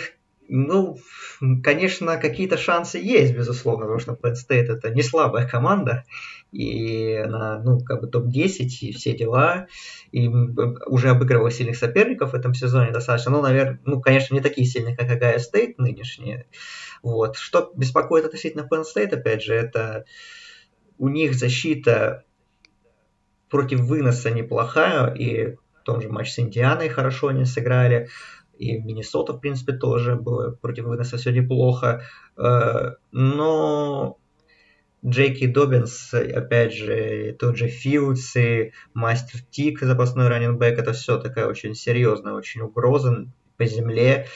[0.53, 0.97] ну,
[1.63, 6.03] конечно, какие-то шансы есть, безусловно, потому что Penn State это не слабая команда,
[6.51, 9.67] и она, ну, как бы топ-10 и все дела,
[10.11, 14.67] и уже обыгрывала сильных соперников в этом сезоне достаточно, ну, наверное, ну, конечно, не такие
[14.67, 16.47] сильные, как Агая Стейт нынешние,
[17.01, 17.37] вот.
[17.37, 20.03] Что беспокоит относительно Penn State, опять же, это
[20.97, 22.25] у них защита
[23.49, 28.09] против выноса неплохая, и в том же матче с Индианой хорошо они сыграли,
[28.61, 32.03] и Миннесота, в принципе, тоже было против выноса все неплохо.
[32.37, 34.19] Э, но
[35.03, 41.47] Джейки Добинс, опять же, тот же Филдс и Мастер Тик, запасной раненбэк, это все такая
[41.47, 44.27] очень серьезная, очень угроза по земле,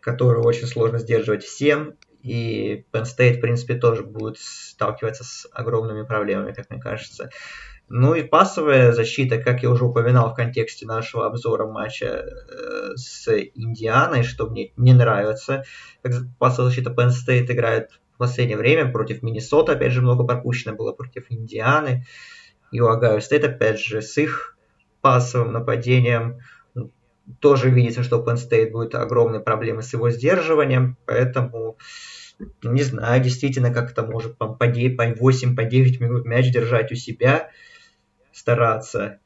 [0.00, 1.94] которую очень сложно сдерживать всем.
[2.22, 7.28] И Penn State, в принципе, тоже будет сталкиваться с огромными проблемами, как мне кажется.
[7.88, 13.28] Ну и пасовая защита, как я уже упоминал в контексте нашего обзора матча э, с
[13.54, 15.64] Индианой, что мне не нравится,
[16.02, 20.74] как пасовая защита Penn State играет в последнее время против Миннесоты, опять же, много пропущено
[20.74, 22.06] было против Индианы.
[22.70, 24.56] И у Огайо Стейт, опять же, с их
[25.02, 26.38] пасовым нападением.
[27.40, 31.76] Тоже видится, что у Penn State будет огромные проблемы с его сдерживанием, поэтому
[32.62, 36.94] не знаю, действительно, как это может по, по 8, по 9 минут мяч держать у
[36.94, 37.50] себя,
[38.32, 39.18] стараться.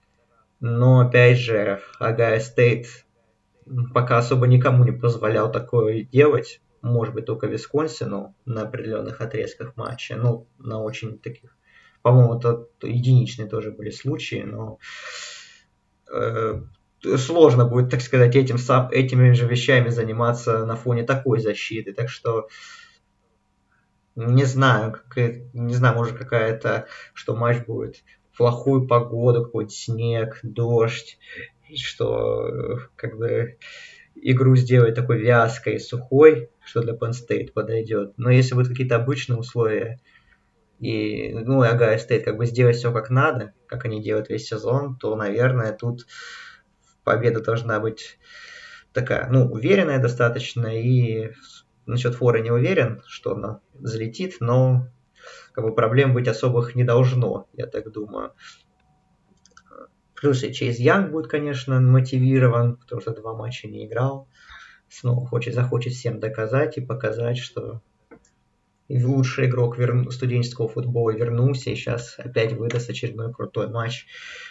[0.60, 2.86] Но, опять же, Агая Стейт
[3.92, 6.60] пока особо никому не позволял такое делать.
[6.82, 10.16] Может быть, только Висконсину на определенных отрезках матча.
[10.16, 11.56] Ну, на очень таких...
[12.02, 14.78] По-моему, это единичные тоже были случаи, но
[16.12, 16.60] э,
[17.16, 21.92] сложно будет, так сказать, этим, сам, этими же вещами заниматься на фоне такой защиты.
[21.92, 22.48] Так что
[24.14, 25.16] не знаю, как,
[25.52, 28.04] не знаю, может какая-то, что матч будет
[28.36, 31.18] плохую погоду, какой-то снег, дождь,
[31.74, 33.58] что как бы
[34.14, 38.14] игру сделать такой вязкой, сухой, что для Penn State подойдет.
[38.16, 40.00] Но если будут какие-то обычные условия,
[40.80, 44.46] и, ну, и Огайо Стейт как бы сделать все как надо, как они делают весь
[44.46, 46.06] сезон, то, наверное, тут
[47.02, 48.18] победа должна быть
[48.92, 51.30] такая, ну, уверенная достаточно, и
[51.86, 54.88] насчет фора не уверен, что она залетит, но
[55.56, 58.34] как бы проблем быть особых не должно, я так думаю.
[60.14, 64.28] Плюс и Чейз Янг будет, конечно, мотивирован, потому что два матча не играл.
[64.90, 67.80] Снова хочет, захочет всем доказать и показать, что
[68.90, 74.06] лучший игрок верну, студенческого футбола вернулся, и сейчас опять выдаст очередной крутой матч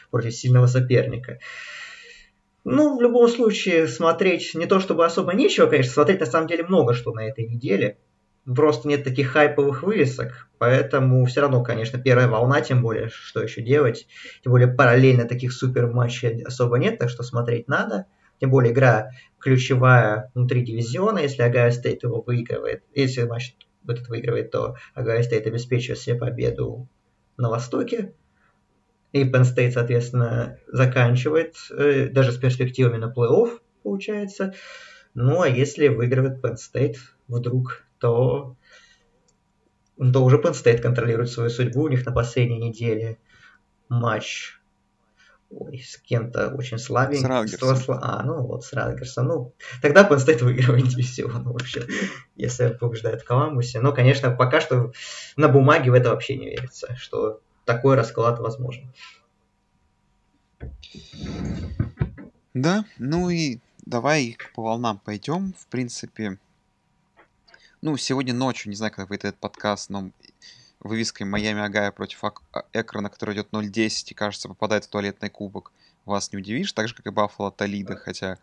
[0.09, 1.37] против сильного соперника.
[2.63, 6.63] Ну, в любом случае, смотреть не то чтобы особо нечего, конечно, смотреть на самом деле
[6.63, 7.99] много что на этой неделе
[8.45, 13.61] просто нет таких хайповых вывесок, поэтому все равно, конечно, первая волна, тем более, что еще
[13.61, 14.07] делать,
[14.43, 18.05] тем более параллельно таких супер матчей особо нет, так что смотреть надо,
[18.39, 23.55] тем более игра ключевая внутри дивизиона, если Огайо Стейт его выигрывает, если матч
[23.87, 26.87] этот выигрывает, то Огайо Стейт обеспечивает себе победу
[27.37, 28.13] на Востоке,
[29.11, 34.53] и Penn State, соответственно, заканчивает э, даже с перспективами на плей-офф, получается.
[35.13, 36.97] Ну, а если выигрывает Penn State
[37.29, 38.55] вдруг то,
[39.97, 41.83] то уже Penn State контролирует свою судьбу.
[41.83, 43.17] У них на последней неделе
[43.89, 44.59] матч
[45.51, 47.47] Ой, с кем-то очень слабеньким.
[47.47, 49.27] С А, ну вот, с Радгерсом.
[49.27, 51.85] Ну, тогда Penn State выигрывает дивизион вообще,
[52.35, 53.79] если побеждает в Коламбусе.
[53.79, 54.91] Но, конечно, пока что
[55.37, 58.91] на бумаге в это вообще не верится, что такой расклад возможен.
[62.53, 65.53] Да, ну и давай по волнам пойдем.
[65.57, 66.37] В принципе,
[67.85, 70.09] ну, сегодня ночью, не знаю, когда выйдет этот подкаст, но
[70.79, 72.33] вывеской Майами Агая против а,
[72.73, 75.71] Экрана, который идет 0.10 и, кажется, попадает в туалетный кубок,
[76.03, 78.39] вас не удивишь, так же, как и Баффало Толида, хотя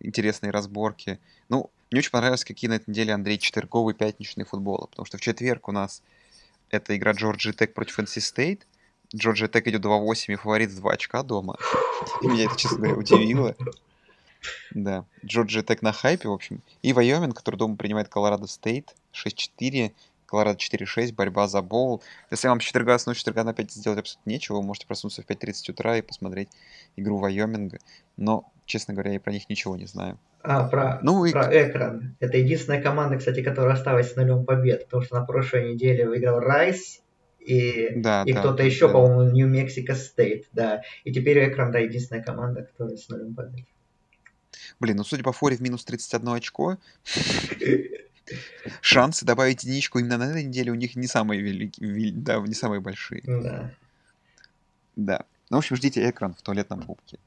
[0.00, 1.20] интересные разборки.
[1.50, 5.20] Ну, мне очень понравилось, какие на этой неделе Андрей Четверговый пятничный футбол, потому что в
[5.20, 6.02] четверг у нас
[6.70, 8.66] это игра Джорджия Тек против NC State.
[9.14, 11.58] Джорджия Тек идет 2-8 и фаворит в 2 очка дома.
[12.22, 13.54] И меня это, честно говоря, удивило.
[14.74, 15.04] Да.
[15.24, 16.62] Джорджия Тек на хайпе, в общем.
[16.82, 18.94] И Вайоминг, который дома принимает Колорадо Стейт.
[19.12, 19.92] 6-4.
[20.26, 22.02] Колорадо 4-6, борьба за боул.
[22.30, 25.26] Если вам четверга с ночи четверга на 5 сделать абсолютно нечего, вы можете проснуться в
[25.26, 26.48] 5.30 утра и посмотреть
[26.96, 27.78] игру Вайоминга.
[28.16, 30.18] Но, честно говоря, я про них ничего не знаю.
[30.42, 31.32] А, про, ну, и...
[31.32, 32.16] про экран.
[32.20, 36.38] Это единственная команда, кстати, которая осталась с нулем побед, потому что на прошлой неделе выиграл
[36.38, 37.02] Райс,
[37.40, 38.92] и, да, и да, кто-то еще, да.
[38.94, 40.82] по-моему, Нью-Мексико Стейт, да.
[41.04, 43.66] И теперь экран, да, единственная команда, которая с нулем побед.
[44.78, 46.78] Блин, ну судя по форе в минус 31 очко,
[48.80, 52.80] шансы добавить единичку именно на этой неделе у них не самые великие, да, не самые
[52.80, 53.22] большие.
[53.24, 53.70] Да.
[54.96, 55.24] Да.
[55.50, 57.18] Ну, в общем, ждите Акрон в туалетном кубке.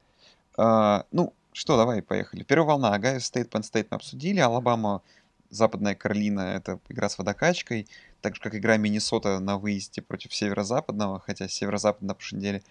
[0.58, 2.44] А, ну, что, давай, поехали.
[2.44, 2.94] Первая волна.
[2.94, 4.40] Огайо Стейт, Penn State мы обсудили.
[4.40, 5.02] Алабама,
[5.50, 7.88] Западная Каролина— это игра с водокачкой.
[8.22, 11.20] Так же, как игра Миннесота на выезде против Северо-Западного.
[11.20, 12.64] Хотя Северо-Запад на прошлой неделе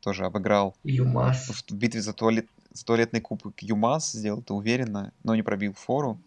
[0.00, 0.76] тоже обыграл.
[0.84, 1.48] UMass.
[1.48, 6.18] В битве за туалет, за туалетный кубок UMass сделал это уверенно, но не пробил фору.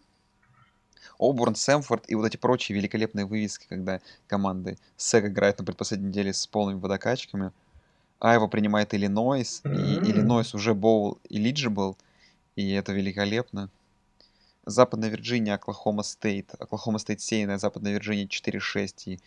[1.18, 6.32] Обурн, Сэмфорд и вот эти прочие великолепные вывески, когда команды SEC играют на предпоследней неделе
[6.32, 7.52] с полными водокачками.
[8.18, 10.06] Айова принимает Иллинойс, mm-hmm.
[10.06, 11.96] и Иллинойс уже bowl eligible,
[12.56, 13.68] и это великолепно.
[14.64, 16.54] Западная Вирджиния, Оклахома Стейт.
[16.58, 19.20] Оклахома Стейт сеянная, Западная Вирджиния 4-6 и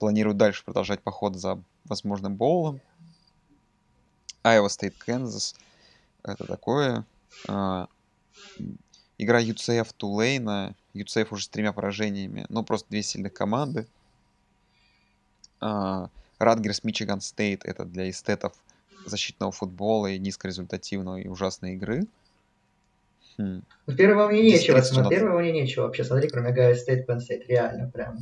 [0.00, 2.80] планируют дальше продолжать поход за возможным боулом.
[4.42, 5.54] Айова Стейт, Канзас–
[6.24, 7.04] это такое.
[7.48, 7.88] А,
[9.18, 10.74] игра UCF Тулейна.
[10.94, 12.46] UCF уже с тремя поражениями.
[12.48, 13.86] Ну, просто две сильных команды.
[15.60, 18.54] Ратгерс Мичиган Стейт это для эстетов
[19.04, 22.06] защитного футбола и низкорезультативной и ужасной игры.
[23.36, 23.62] Хм.
[23.86, 27.46] Ну, первого мне нечего, смотри, первого мне нечего вообще, смотри, кроме Огайо Стейт, Penn State,
[27.46, 28.18] реально прям.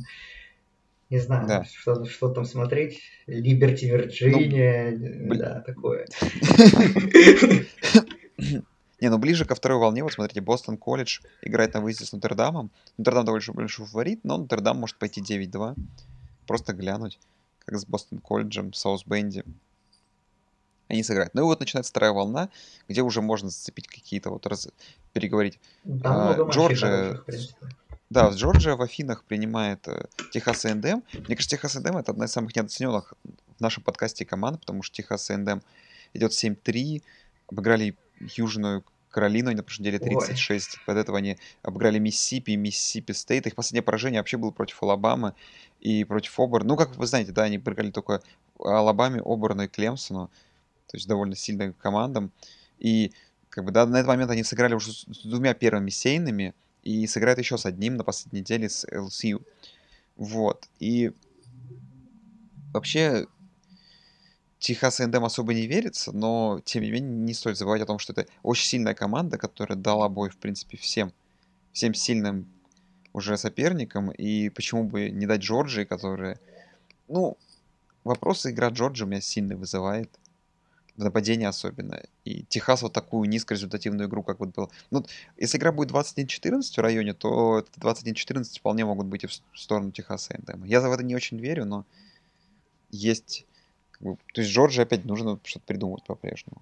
[1.09, 1.63] Не знаю, да.
[1.63, 3.01] что, что там смотреть.
[3.25, 6.07] Либерти Вирджиния, ну, да, такое.
[9.01, 12.69] Не, ну ближе ко второй волне, вот смотрите, Бостон колледж играет на выезде с Нотр-Дамом.
[12.97, 15.75] Нотр-Дам довольно большой фаворит, но Нотр-Дам может пойти 9-2.
[16.45, 17.17] Просто глянуть,
[17.65, 19.43] как с Бостон колледжем, Саус Бенди
[20.89, 21.33] они сыграют.
[21.35, 22.49] Ну и вот начинается вторая волна,
[22.87, 24.67] где уже можно зацепить какие-то вот раз...
[25.13, 25.59] переговорить.
[25.83, 27.21] Там А, Джорджия.
[28.09, 31.03] Да, Джорджия в Афинах принимает э, Техас A&M.
[31.13, 33.13] Мне кажется, Техас A&M это одна из самых недооцененных
[33.57, 35.61] в нашем подкасте команд, потому что Техас A&M
[36.13, 37.03] идет 7-3,
[37.47, 40.25] обыграли Южную Каролину на прошлой неделе Ой.
[40.25, 40.85] 36.
[40.85, 43.47] До этого они обыграли Миссисипи и Миссисипи Стейт.
[43.47, 45.33] Их последнее поражение вообще было против Алабамы
[45.79, 46.69] и против Оберна.
[46.69, 48.21] Ну, как вы знаете, да, они проиграли только
[48.59, 50.29] Алабаме, Оберну и Клемсону.
[50.87, 52.31] То есть довольно сильным командам.
[52.79, 53.13] И
[53.49, 56.53] как бы да, на этот момент они сыграли уже с с двумя первыми сеяными
[56.89, 59.45] и сыграют еще с одним на последней неделе с LSU.
[60.15, 60.67] Вот.
[60.79, 61.11] И
[62.73, 63.27] вообще
[64.57, 68.13] Техас A&M особо не верится, но тем не менее не стоит забывать о том, что
[68.13, 71.13] это очень сильная команда, которая дала бой, в принципе, всем,
[71.73, 72.51] всем сильным
[73.13, 76.39] уже соперникам, и почему бы не дать Джорджии, которая...
[77.07, 77.37] Ну,
[78.03, 80.09] вопросы игра Джорджии у меня сильно вызывает,
[80.99, 82.01] в нападении особенно.
[82.25, 84.69] И Техас вот такую низкорезультативную игру, как вот был.
[84.91, 85.05] Ну,
[85.37, 89.91] если игра будет 21-14 в районе, то это 21-14 вполне могут быть и в сторону
[89.91, 90.65] Техаса A&M.
[90.65, 91.85] Я в это не очень верю, но
[92.91, 93.45] есть...
[93.91, 96.61] как бы, то есть Джорджии опять нужно что-то придумывать по-прежнему.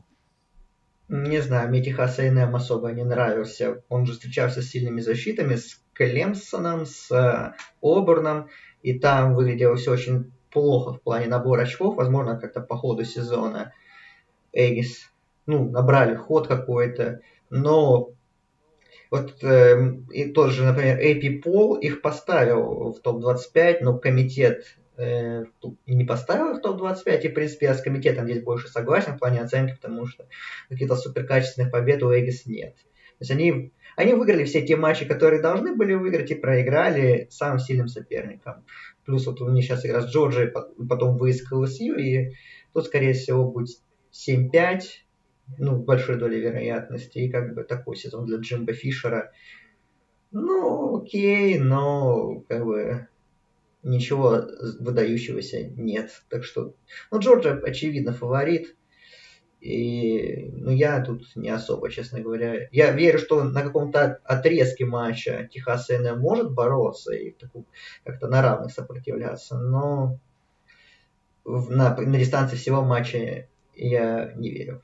[1.09, 3.81] Не знаю, мне Техас A&M особо не нравился.
[3.89, 8.49] Он же встречался с сильными защитами, с Клемсоном, с э, Оберном,
[8.83, 11.95] и там выглядело все очень плохо в плане набора очков.
[11.95, 13.73] Возможно, как-то по ходу сезона
[14.57, 15.11] Эгис,
[15.45, 18.11] ну, набрали ход какой-то, но
[19.11, 25.45] вот э, и тот же, например, AP Пол их поставил в топ-25, но комитет э,
[25.85, 29.19] не поставил их в топ-25, и, в принципе, я с комитетом здесь больше согласен в
[29.19, 30.25] плане оценки, потому что
[30.69, 32.75] каких-то суперкачественных побед у Эгис нет.
[32.75, 37.59] То есть они, они выиграли все те матчи, которые должны были выиграть, и проиграли самым
[37.59, 38.65] сильным соперникам.
[39.05, 42.33] Плюс вот у них сейчас игра с Джорджией, пот- потом выезд к ЛСЮ, и
[42.73, 43.69] тут, скорее всего, будет
[44.17, 45.05] 7-5,
[45.57, 49.31] ну, большой долей вероятности, и как бы такой сезон для Джимба Фишера.
[50.31, 53.07] Ну, окей, но как бы
[53.83, 54.43] ничего
[54.79, 56.23] выдающегося нет.
[56.29, 56.75] Так что,
[57.11, 58.75] ну, Джорджия, очевидно, фаворит.
[59.61, 62.67] И, ну, я тут не особо, честно говоря.
[62.71, 67.35] Я верю, что на каком-то отрезке матча Техас A&M может бороться и
[68.03, 70.19] как-то на равных сопротивляться, но
[71.45, 73.47] в- на, на дистанции всего матча
[73.77, 74.81] я не верю.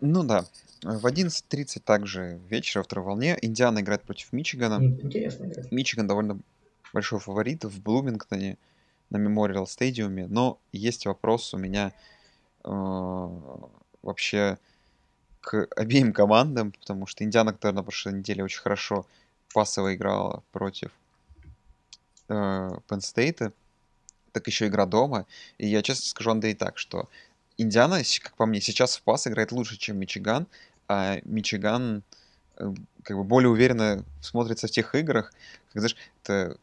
[0.00, 0.44] Ну да.
[0.82, 4.74] В 11.30 также вечера во второй волне Индиана играет против Мичигана.
[4.74, 5.62] Ин- Интересно игра.
[5.70, 6.38] Мичиган довольно
[6.92, 8.58] большой фаворит в Блумингтоне
[9.10, 11.92] на Мемориал Стадиуме, но есть вопрос у меня
[12.64, 12.68] э,
[14.02, 14.58] вообще
[15.40, 19.06] к обеим командам, потому что Индиана, которая на прошлой неделе очень хорошо
[19.54, 20.90] пасово играла против
[22.28, 23.52] э, Penn State,
[24.34, 25.26] так еще игра дома.
[25.56, 27.08] И я честно скажу, Андрей, так, что
[27.56, 30.46] Индиана, как по мне, сейчас в пас играет лучше, чем Мичиган,
[30.88, 32.02] а Мичиган
[32.58, 35.32] э, как бы более уверенно смотрится в тех играх,
[35.72, 36.58] как, знаешь, это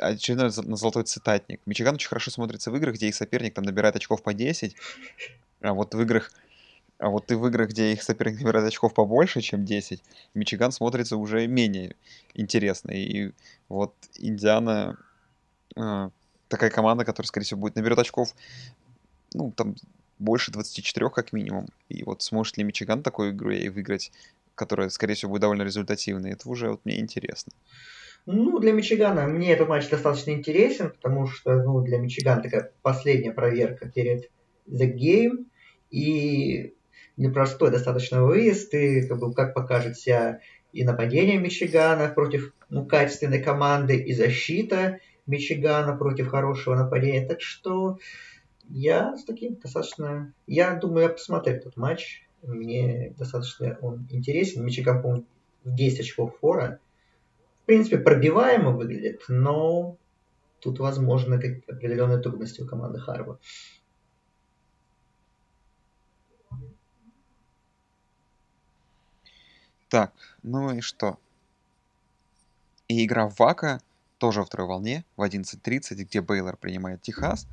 [0.00, 1.60] очередной на золотой цитатник.
[1.66, 4.76] Мичиган очень хорошо смотрится в играх, где их соперник там набирает очков по 10,
[5.62, 6.30] а вот в играх
[6.98, 10.02] а вот и в играх, где их соперник набирает очков побольше, чем 10,
[10.34, 11.96] Мичиган смотрится уже менее
[12.34, 12.92] интересно.
[12.92, 13.32] И
[13.68, 14.96] вот Индиана
[15.76, 16.10] э,
[16.48, 18.34] такая команда, которая, скорее всего, будет наберет очков,
[19.32, 19.74] ну, там,
[20.18, 21.66] больше 24 как минимум.
[21.88, 24.12] И вот сможет ли Мичиган такую игру и выиграть,
[24.54, 27.52] которая, скорее всего, будет довольно результативной, это уже вот мне интересно.
[28.26, 33.32] Ну, для Мичигана мне этот матч достаточно интересен, потому что ну, для Мичигана такая последняя
[33.32, 34.30] проверка перед
[34.66, 35.46] The Game.
[35.90, 36.74] И
[37.16, 40.40] непростой достаточно выезд, и как, бы, как покажет себя
[40.72, 47.26] и нападение Мичигана против ну, качественной команды, и защита Мичигана против хорошего нападения.
[47.26, 47.98] Так что
[48.68, 50.32] я с таким достаточно...
[50.46, 52.26] Я думаю, я посмотрю этот матч.
[52.42, 54.64] Мне достаточно он интересен.
[54.64, 55.24] Мичиган, по-моему,
[55.64, 56.78] в 10 очков фора.
[57.62, 59.96] В принципе, пробиваемо выглядит, но
[60.60, 63.38] тут, возможно, как определенные трудности у команды Харва.
[69.88, 70.12] Так,
[70.42, 71.18] ну и что?
[72.88, 73.80] И игра в Вака
[74.18, 77.46] тоже во второй волне в 11.30, где Бейлор принимает Техас.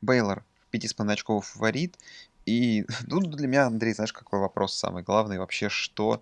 [0.00, 1.96] Бейлор 5,5 очков фаворит.
[2.46, 6.20] И ну, для меня, Андрей, знаешь, какой вопрос самый главный вообще, что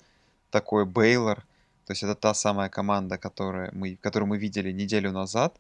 [0.50, 1.44] такое Бейлор?
[1.86, 5.54] То есть это та самая команда, которая мы, которую мы видели неделю назад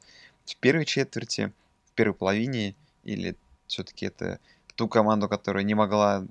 [0.46, 1.52] в первой четверти,
[1.86, 4.38] в первой половине, или все-таки это
[4.74, 6.24] ту команду, которая не могла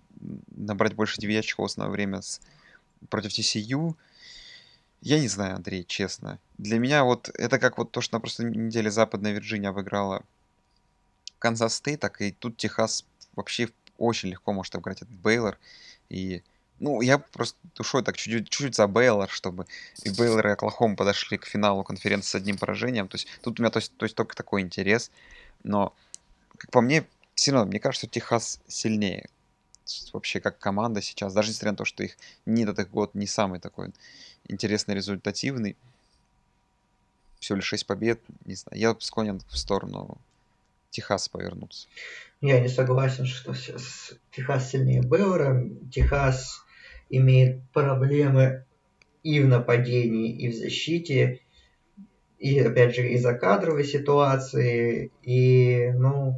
[0.55, 2.41] набрать больше 9 очков в основное время с,
[3.09, 3.95] против TCU.
[5.03, 6.39] Я не знаю, Андрей, честно.
[6.57, 10.23] Для меня вот это как вот то, что на прошлой неделе Западная Вирджиния обыграла
[11.39, 15.59] Канзас Стейт, так и тут Техас вообще очень легко может обыграть этот Бейлор.
[16.07, 16.41] И,
[16.79, 19.65] ну, я просто душой так чуть-чуть, чуть за Бейлор, чтобы
[20.03, 23.09] и Бейлор, и Оклахома подошли к финалу конференции с одним поражением.
[23.09, 25.11] То есть тут у меня то есть, то есть только такой интерес.
[25.63, 25.93] Но,
[26.57, 29.27] как по мне, все равно, мне кажется, Техас сильнее
[30.13, 33.59] вообще как команда сейчас, даже несмотря на то, что их не этот год не самый
[33.59, 33.91] такой
[34.47, 35.75] интересный, результативный.
[37.39, 38.79] Всего лишь 6 побед, не знаю.
[38.79, 40.17] Я склонен в сторону
[40.91, 41.87] Техаса повернуться.
[42.39, 45.69] Я не согласен, что сейчас Техас сильнее Беллера.
[45.91, 46.63] Техас
[47.09, 48.65] имеет проблемы
[49.23, 51.39] и в нападении, и в защите.
[52.39, 55.11] И, опять же, из-за кадровой ситуации.
[55.23, 56.37] И, ну,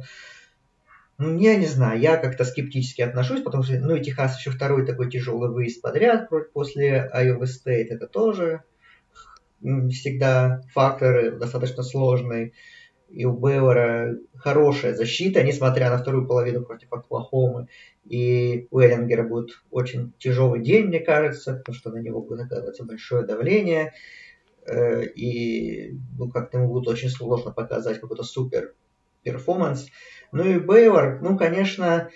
[1.18, 4.84] ну, я не знаю, я как-то скептически отношусь, потому что, ну, и Техас еще второй
[4.84, 8.62] такой тяжелый выезд подряд после Iowa State, это тоже
[9.90, 12.52] всегда факторы достаточно сложные.
[13.08, 17.68] И у Бейлора хорошая защита, несмотря на вторую половину против Оклахомы.
[18.04, 22.84] И у Эллингера будет очень тяжелый день, мне кажется, потому что на него будет оказываться
[22.84, 23.94] большое давление.
[24.66, 28.74] Э, и ну, как-то ему будет очень сложно показать какой-то супер
[29.26, 29.86] перформанс.
[30.32, 32.08] Ну и Бейлор, ну, конечно,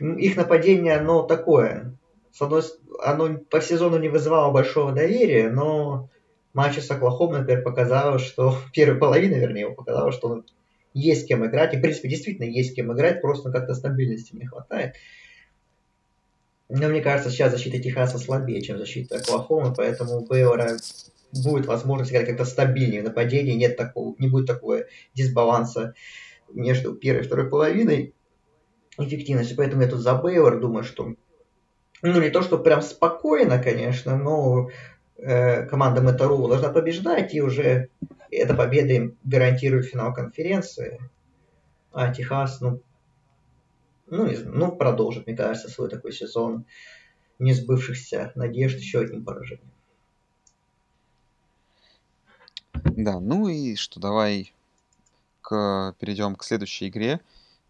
[0.00, 1.96] их нападение, оно такое.
[2.32, 2.62] С одной
[3.02, 6.10] оно по сезону не вызывало большого доверия, но
[6.52, 10.42] матче с Оклахомой, например, показало, что первая половина, вернее, его показала, что
[10.92, 11.74] есть кем играть.
[11.74, 14.94] И, в принципе, действительно есть кем играть, просто как-то стабильности не хватает.
[16.68, 20.76] Но мне кажется, сейчас защита Техаса слабее, чем защита Оклахомы, поэтому у Бейлора
[21.32, 24.84] будет возможность играть как-то стабильнее в нападении, нет такого, не будет такого
[25.14, 25.94] дисбаланса
[26.52, 28.14] между первой и второй половиной
[28.96, 29.54] эффективности.
[29.54, 31.14] Поэтому я тут за Бейлор думаю, что
[32.02, 34.68] ну, не то, что прям спокойно, конечно, но
[35.16, 37.88] э, команда Моторула должна побеждать, и уже
[38.30, 41.00] эта победа им гарантирует финал конференции.
[41.92, 42.80] А Техас, ну,
[44.06, 46.64] ну, ну, продолжит, мне кажется, свой такой сезон
[47.38, 49.70] несбывшихся надежд еще одним поражением.
[52.72, 54.52] Да, ну и что, давай
[55.40, 57.20] к, перейдем к следующей игре.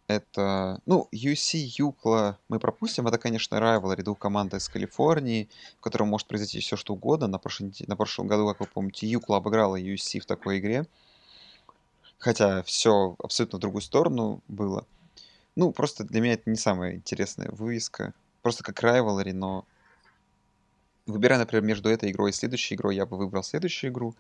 [0.07, 3.07] Это, ну, UC Юкла мы пропустим.
[3.07, 7.27] Это, конечно, rivalry двух команд из Калифорнии, в котором может произойти все что угодно.
[7.27, 10.87] На, прошлом, на прошлом году, как вы помните, Юкла обыграла UC в такой игре.
[12.19, 14.87] Хотя все абсолютно в другую сторону было.
[15.57, 18.13] Ну, просто для меня это не самая интересная вывеска.
[18.43, 19.65] Просто как rivalry, но
[21.07, 24.15] выбирая, например, между этой игрой и следующей игрой, я бы выбрал следующую игру,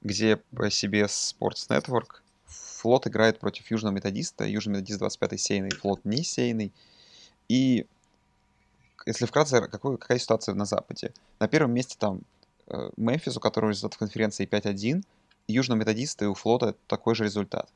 [0.00, 4.44] где по себе Sports Network Флот играет против Южного Методиста.
[4.44, 6.72] Южный Методист 25-й сейный, Флот не сейный.
[7.48, 7.86] И
[9.06, 11.12] если вкратце, какой, какая ситуация на Западе?
[11.38, 12.22] На первом месте там
[12.68, 15.04] э, Мемфис, у которого результат в конференции 5-1,
[15.48, 17.68] Южного Методиста и у Флота такой же результат.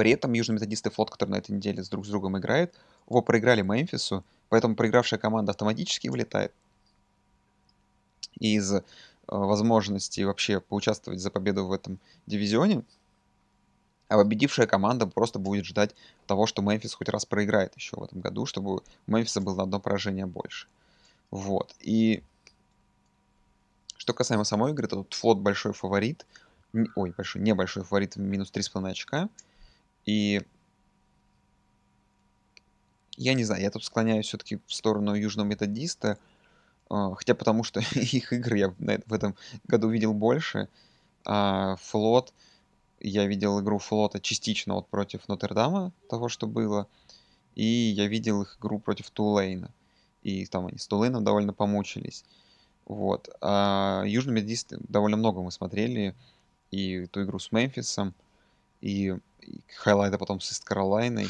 [0.00, 2.74] При этом Южный Методист и Флот, который на этой неделе с друг с другом играет,
[3.06, 6.54] оба проиграли Мемфису, поэтому проигравшая команда автоматически вылетает
[8.38, 8.82] из э,
[9.26, 12.82] возможности вообще поучаствовать за победу в этом дивизионе
[14.08, 15.94] а победившая команда просто будет ждать
[16.26, 19.62] того, что Мемфис хоть раз проиграет еще в этом году, чтобы у Мемфиса было на
[19.64, 20.66] одно поражение больше.
[21.30, 21.74] Вот.
[21.78, 22.22] И
[23.98, 26.24] что касаемо самой игры, то тут флот большой фаворит.
[26.96, 29.28] Ой, большой, небольшой фаворит, минус 3,5 очка.
[30.06, 30.42] И
[33.16, 36.18] я не знаю, я тут склоняюсь все-таки в сторону южного методиста,
[36.88, 40.68] а, хотя потому что их игры я в этом году видел больше.
[41.26, 42.32] А флот,
[42.98, 46.86] я видел игру флота частично вот против Нотр-Дама, того, что было,
[47.54, 49.70] и я видел их игру против Тулейна.
[50.22, 52.24] И там они с Тулейном довольно помучились.
[52.86, 53.28] Вот.
[53.40, 56.14] А Южный Методист довольно много мы смотрели.
[56.70, 58.14] И ту игру с Мемфисом,
[58.80, 61.28] и, и хайлайты потом с Ист Каролайной.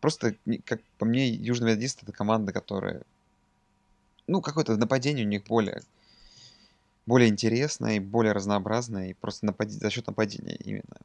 [0.00, 3.02] Просто, как по мне, Южный Методист это команда, которая...
[4.26, 5.82] Ну, какое-то нападение у них более
[7.08, 9.70] более интересная и более разнообразная, и просто напад...
[9.70, 10.98] за счет нападения именно.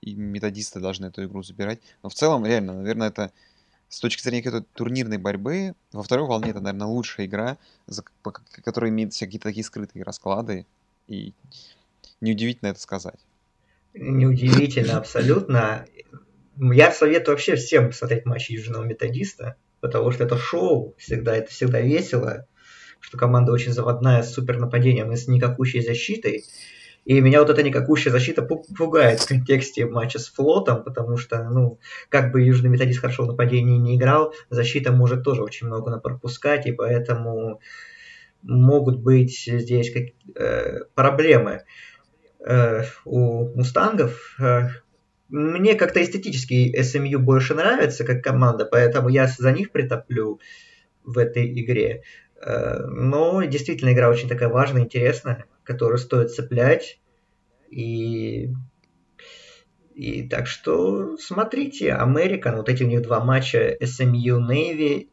[0.00, 1.78] И методисты должны эту игру забирать.
[2.02, 3.30] Но в целом, реально, наверное, это
[3.88, 7.56] с точки зрения какой-то турнирной борьбы, во второй волне это, наверное, лучшая игра,
[7.86, 8.02] за...
[8.64, 10.66] которая имеет какие-то такие скрытые расклады.
[11.06, 11.32] И
[12.20, 13.20] неудивительно это сказать.
[13.94, 15.86] Неудивительно, абсолютно.
[16.56, 21.80] Я советую вообще всем смотреть матчи Южного Методиста, потому что это шоу, всегда это всегда
[21.80, 22.46] весело
[23.04, 26.44] что команда очень заводная с супер нападением и с никакущей защитой.
[27.04, 31.78] И меня вот эта никакущая защита пугает в контексте матча с флотом, потому что, ну,
[32.08, 36.66] как бы Южный Методист хорошо в нападении не играл, защита может тоже очень много пропускать,
[36.66, 37.60] и поэтому
[38.40, 40.04] могут быть здесь как,
[40.42, 41.64] э, проблемы
[43.04, 44.36] у мустангов.
[44.38, 44.68] Э,
[45.28, 50.40] мне как-то эстетически SMU больше нравится как команда, поэтому я за них притоплю
[51.02, 52.02] в этой игре.
[52.40, 57.00] Э, но действительно игра очень такая важная, интересная, которую стоит цеплять.
[57.70, 58.50] И,
[59.94, 65.08] и так что смотрите, Американ, вот эти у них два матча SMU Navy,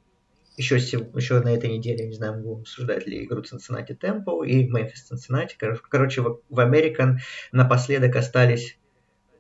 [0.57, 5.11] еще, еще на этой неделе, не знаю, будем обсуждать ли игру Cincinnati Temple и Memphis
[5.11, 5.53] Cincinnati.
[5.90, 7.18] Короче, в American
[7.52, 8.78] напоследок остались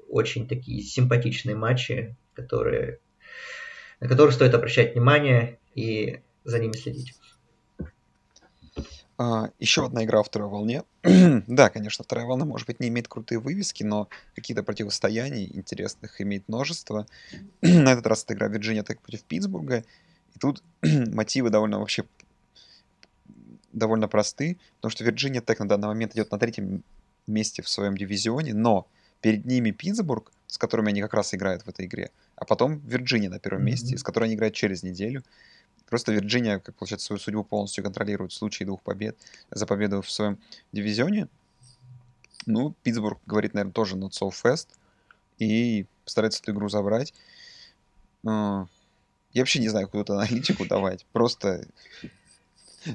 [0.09, 2.99] очень такие симпатичные матчи, которые,
[3.99, 7.13] на которые стоит обращать внимание и за ними следить.
[9.17, 10.83] А, еще одна игра во второй волне.
[11.03, 16.47] да, конечно, вторая волна, может быть, не имеет крутые вывески, но какие-то противостояния интересных имеет
[16.47, 17.05] множество.
[17.61, 19.83] На этот раз это игра Вирджиния Тек против Питтсбурга.
[20.35, 22.05] И тут мотивы довольно вообще
[23.73, 26.83] довольно просты, потому что Вирджиния Тек на данный момент идет на третьем
[27.27, 28.87] месте в своем дивизионе, но
[29.21, 33.29] перед ними Питтсбург, с которыми они как раз играют в этой игре, а потом Вирджиния
[33.29, 35.23] на первом месте, с которой они играют через неделю.
[35.89, 39.17] Просто Вирджиния, как получается, свою судьбу полностью контролирует в случае двух побед
[39.51, 40.37] за победу в своем
[40.71, 41.27] дивизионе.
[42.45, 44.67] Ну, Питтсбург говорит, наверное, тоже not so fast
[45.37, 47.13] и постарается эту игру забрать.
[49.33, 51.05] Я вообще не знаю, куда-то аналитику давать.
[51.11, 51.65] Просто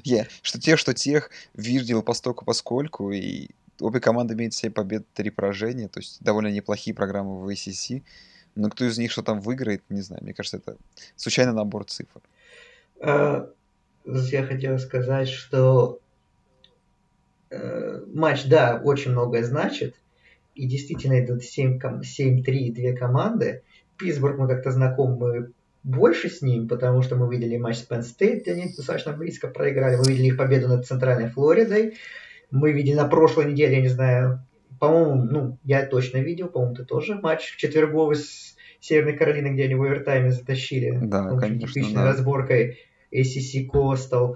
[0.03, 3.49] я, что тех, что тех, видел постоку поскольку, и
[3.79, 8.03] обе команды имеют 7 побед, 3 поражения, то есть довольно неплохие программы в ACC.
[8.55, 10.23] Но кто из них что там выиграет, не знаю.
[10.23, 10.77] Мне кажется, это
[11.15, 12.21] случайный набор цифр.
[12.99, 13.49] А,
[14.05, 15.99] я хотел сказать, что
[17.51, 19.95] э, матч, да, очень многое значит.
[20.55, 23.61] И действительно, идут 7-3 две команды.
[23.97, 25.51] Питтсбург мы как-то знакомы
[25.87, 29.47] больше с ним, потому что мы видели матч с Penn State, где они достаточно близко
[29.47, 29.95] проиграли.
[29.95, 31.95] Мы видели их победу над Центральной Флоридой.
[32.51, 34.45] Мы видели на прошлой неделе, я не знаю,
[34.79, 39.75] по-моему, ну, я точно видел, по-моему, ты тоже матч четверговый с Северной Каролиной, где они
[39.75, 40.97] в овертайме затащили.
[41.01, 42.05] Да, ну, конечно, типичной да.
[42.05, 42.79] разборкой
[43.13, 44.35] ACC Coastal.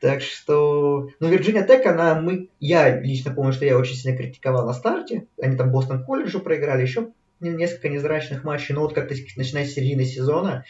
[0.00, 4.66] Так что, ну, Вирджиния Тек, она, мы, я лично помню, что я очень сильно критиковал
[4.66, 5.26] на старте.
[5.40, 7.08] Они там Бостон колледжу проиграли, еще
[7.40, 8.74] несколько незрачных матчей.
[8.74, 10.64] Но вот как-то начиная с середины сезона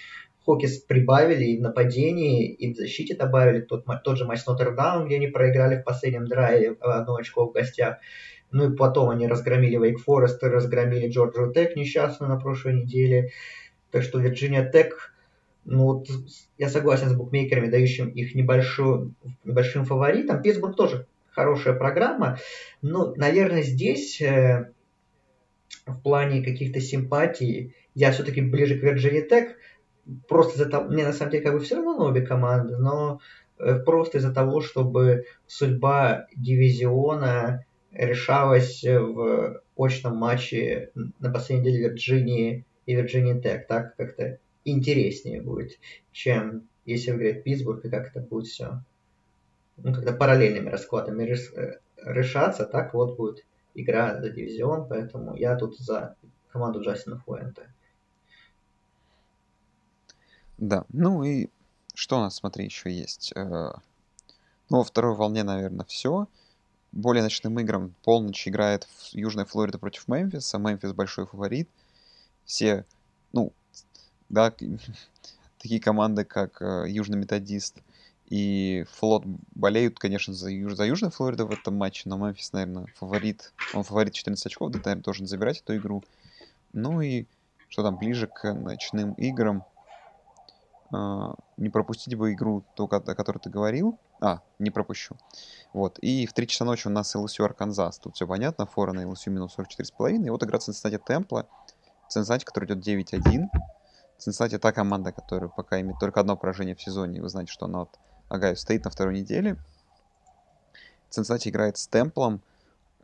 [0.44, 3.60] Хокис прибавили и в нападении, и в защите добавили.
[3.60, 7.52] Тот, тот же матч с Нотр-Даун, где они проиграли в последнем драйве одно очко в
[7.52, 7.98] гостях.
[8.52, 13.30] Ну и потом они разгромили Вейк Форест разгромили Джорджию Тек несчастную на прошлой неделе.
[13.90, 15.12] Так что Вирджиния Тек,
[15.64, 16.06] ну вот
[16.58, 20.42] я согласен с букмекерами, дающим их небольшую, небольшим фаворитом.
[20.42, 22.38] Питтсбург тоже хорошая программа.
[22.82, 24.70] Но, наверное, здесь э,
[25.86, 29.56] в плане каких-то симпатий я все-таки ближе к Вирджиния Тек.
[30.28, 33.20] Просто из-за того, мне на самом деле как бы все равно на обе команды, но
[33.58, 42.64] э, просто из-за того, чтобы судьба дивизиона решалась в очном матче на последней неделе Вирджинии
[42.84, 43.66] и Вирджинии Тек.
[43.66, 45.78] Так как-то интереснее будет,
[46.12, 48.82] чем если выиграет Питтсбург, и как это будет все.
[49.76, 51.24] Ну, когда параллельными раскладами
[52.04, 53.44] решаться, так вот будет
[53.76, 56.16] игра за дивизион, поэтому я тут за
[56.48, 57.70] команду Джастина Фуэнте.
[60.58, 61.48] Да, ну и
[61.94, 63.32] что у нас, смотри, еще есть?
[63.34, 63.72] Ну,
[64.68, 66.28] во второй волне, наверное, все.
[66.92, 70.58] Более ночным играм полночь играет Южная Флорида против Мемфиса.
[70.58, 71.68] Мемфис большой фаворит.
[72.44, 72.84] Все,
[73.32, 73.52] ну,
[74.28, 74.52] да,
[75.58, 77.76] такие команды, как Южный Методист
[78.28, 79.24] и Флот
[79.54, 80.74] болеют, конечно, за, Юж...
[80.74, 83.52] за Южную Флориду в этом матче, но Мемфис, наверное, фаворит.
[83.72, 86.02] Он фаворит 14 очков, да, наверное, должен забирать эту игру.
[86.72, 87.26] Ну и
[87.68, 89.64] что там, ближе к ночным играм.
[90.92, 93.98] Uh, не пропустить бы игру, ту, о которой ты говорил.
[94.20, 95.16] А, не пропущу.
[95.72, 95.98] Вот.
[95.98, 97.98] И в 3 часа ночи у нас LSU Арканзас.
[97.98, 98.66] Тут все понятно.
[98.66, 100.24] Фора на LSU минус 44,5.
[100.24, 101.46] И вот игра Cincinnati Темпла.
[102.08, 103.46] Cincinnati, который идет 9-1.
[104.18, 107.18] Cincinnati та команда, которая пока имеет только одно поражение в сезоне.
[107.18, 107.98] И вы знаете, что она от
[108.28, 109.56] Агаю стоит на второй неделе.
[111.10, 112.40] Cincinnati играет с Темплом.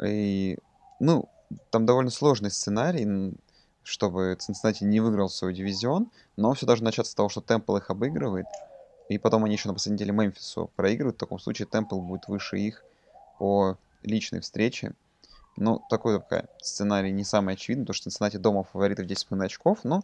[0.03, 0.59] И,
[1.01, 1.29] ну,
[1.71, 3.35] там довольно сложный сценарий
[3.85, 7.91] чтобы Цинциннати не выиграл свой дивизион, но все должно начаться с того, что Темпл их
[7.91, 8.47] обыгрывает,
[9.09, 11.17] и потом они еще на последней неделе Мемфису проигрывают.
[11.17, 12.85] В таком случае Темпл будет выше их
[13.39, 14.93] по личной встрече.
[15.57, 19.81] Ну, такой такой сценарий не самый очевидный, потому что Цинциннати дома фавориты в 10 очков,
[19.85, 20.03] но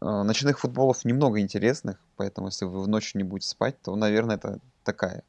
[0.00, 4.36] э, ночных футболов немного интересных, поэтому если вы в ночь не будете спать, то, наверное,
[4.36, 5.22] это такая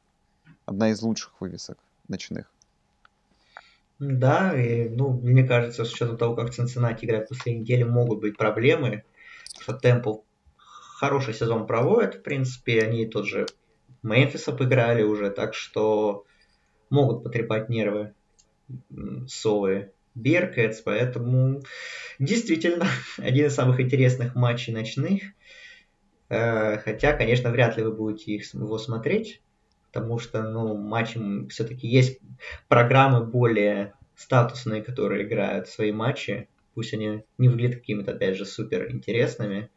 [0.66, 1.78] одна из лучших вывесок
[2.08, 2.50] ночных.
[3.98, 8.36] Да, и, ну, мне кажется, с учетом того, как Цинциннати играет после недели, могут быть
[8.36, 9.02] проблемы,
[9.60, 10.18] что Темпл
[10.98, 13.46] хороший сезон проводит, в принципе, они тот же
[14.02, 16.24] Мемфис обыграли уже, так что
[16.90, 18.14] могут потрепать нервы
[19.26, 21.62] Совы Беркетс, поэтому
[22.18, 22.86] действительно
[23.18, 25.22] один из самых интересных матчей ночных.
[26.28, 29.40] Э, хотя, конечно, вряд ли вы будете их, его смотреть,
[29.86, 32.20] потому что, ну, матчи все-таки есть
[32.68, 36.48] программы более статусные, которые играют свои матчи.
[36.74, 39.70] Пусть они не выглядят какими-то, опять же, супер интересными.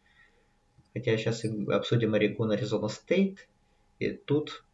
[0.94, 3.48] Хотя сейчас обсудим Орегон, Аризона Стейт.
[4.00, 4.66] И тут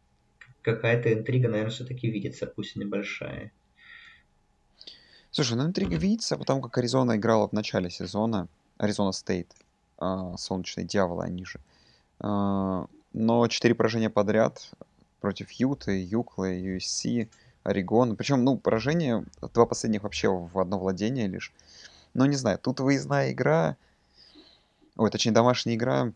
[0.62, 3.52] какая-то интрига, наверное, все-таки видится, пусть и небольшая.
[5.30, 8.48] Слушай, ну интрига видится, потому как Аризона играла в начале сезона.
[8.78, 9.52] Аризона Стейт.
[9.98, 11.60] А, солнечные дьяволы, они же.
[12.20, 14.70] А, но четыре поражения подряд
[15.20, 17.28] против Юты, Юклы, USC,
[17.64, 18.16] Орегон.
[18.16, 21.52] Причем, ну, поражение, два последних вообще в одно владение лишь.
[22.14, 23.76] Но не знаю, тут выездная игра,
[24.96, 26.12] ой, точнее, домашняя игра,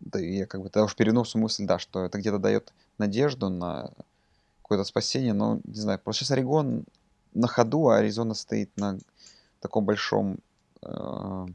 [0.00, 3.90] да, я как бы тогда уж переношу мысль, да, что это где-то дает надежду на
[4.62, 6.84] какое-то спасение, но, не знаю, просто сейчас Орегон
[7.32, 8.98] на ходу, а Аризона стоит на
[9.60, 10.38] таком большом,
[10.82, 11.46] э,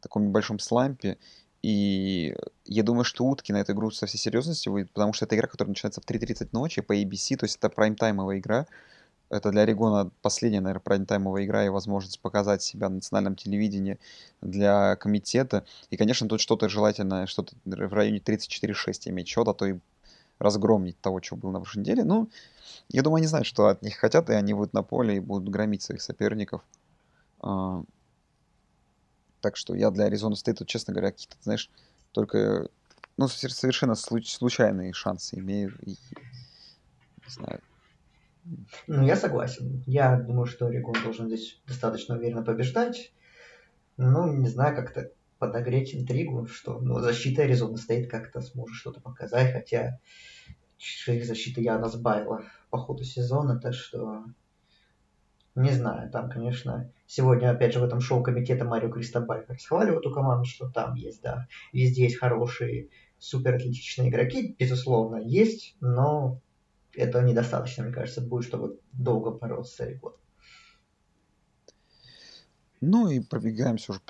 [0.00, 1.18] таком небольшом слампе,
[1.62, 5.36] и я думаю, что утки на эту игру со всей серьезностью выйдут, потому что это
[5.36, 8.66] игра, которая начинается в 3.30 ночи по ABC, то есть это прайм-таймовая игра.
[9.28, 13.98] Это для Орегона последняя, наверное, прайм-таймовая игра и возможность показать себя на национальном телевидении
[14.40, 15.64] для комитета.
[15.90, 19.78] И, конечно, тут что-то желательно, что-то в районе 34-6 иметь счет, а то и
[20.40, 22.02] разгромить того, что было на прошлой неделе.
[22.02, 22.28] Ну,
[22.88, 25.48] я думаю, они знают, что от них хотят, и они будут на поле и будут
[25.48, 26.62] громить своих соперников.
[29.40, 31.70] Так что я для Аризоны Стейта, честно говоря, какие-то, знаешь,
[32.12, 32.68] только
[33.16, 35.76] ну, совершенно случайные шансы имею.
[35.82, 37.60] И, не знаю.
[38.86, 39.82] Ну, я согласен.
[39.86, 43.12] Я думаю, что Орегон должен здесь достаточно уверенно побеждать.
[43.96, 49.52] Ну, не знаю, как-то подогреть интригу, что ну, защита Аризоны стоит как-то сможет что-то показать,
[49.52, 49.98] хотя
[51.06, 54.24] их защита явно сбавила по ходу сезона, так что
[55.54, 60.14] не знаю, там, конечно, сегодня, опять же, в этом шоу комитета Марио Кристобаль расхваливают эту
[60.14, 66.40] команду, что там есть, да, везде есть хорошие, суператлетичные игроки, безусловно, есть, но
[66.94, 70.16] это недостаточно, мне кажется, будет, чтобы долго бороться за рекорд.
[72.80, 74.00] Ну и пробегаемся уже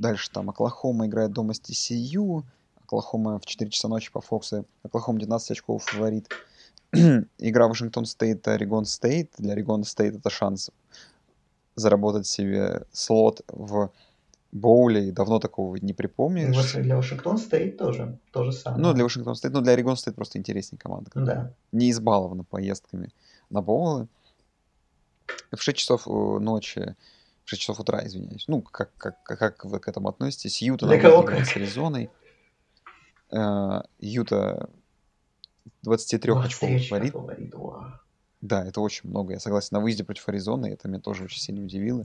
[0.00, 0.30] дальше.
[0.32, 2.42] Там Оклахома играет дома с TCU.
[2.82, 4.66] Оклахома в 4 часа ночи по Фоксу.
[4.82, 6.28] Оклахома 12 очков фаворит.
[7.38, 9.34] игра Вашингтон Стейт, Орегон Стейт.
[9.38, 10.70] Для Орегона Стейт это шанс
[11.78, 13.90] заработать себе слот в
[14.52, 15.12] боуле.
[15.12, 16.56] Давно такого не припомнишь.
[16.56, 18.82] Вот для Вашингтон Стейт тоже то же самое.
[18.82, 21.10] Ну, для Вашингтон Стейт, но для Орегон Стейт просто интереснее команда.
[21.14, 21.52] Да.
[21.72, 23.10] Не избалована поездками
[23.50, 24.08] на боулы.
[25.52, 26.96] В 6 часов э, ночи,
[27.44, 28.44] в 6 часов утра, извиняюсь.
[28.48, 30.62] Ну, как, как, как вы к этому относитесь?
[30.62, 31.44] Юта для кого как?
[31.44, 32.10] с Аризоной.
[33.30, 34.70] Э, Юта
[35.82, 37.14] 23 очков фаворит.
[38.40, 39.32] Да, это очень много.
[39.32, 39.68] Я согласен.
[39.72, 42.04] На выезде против Аризоны это меня тоже очень сильно удивило.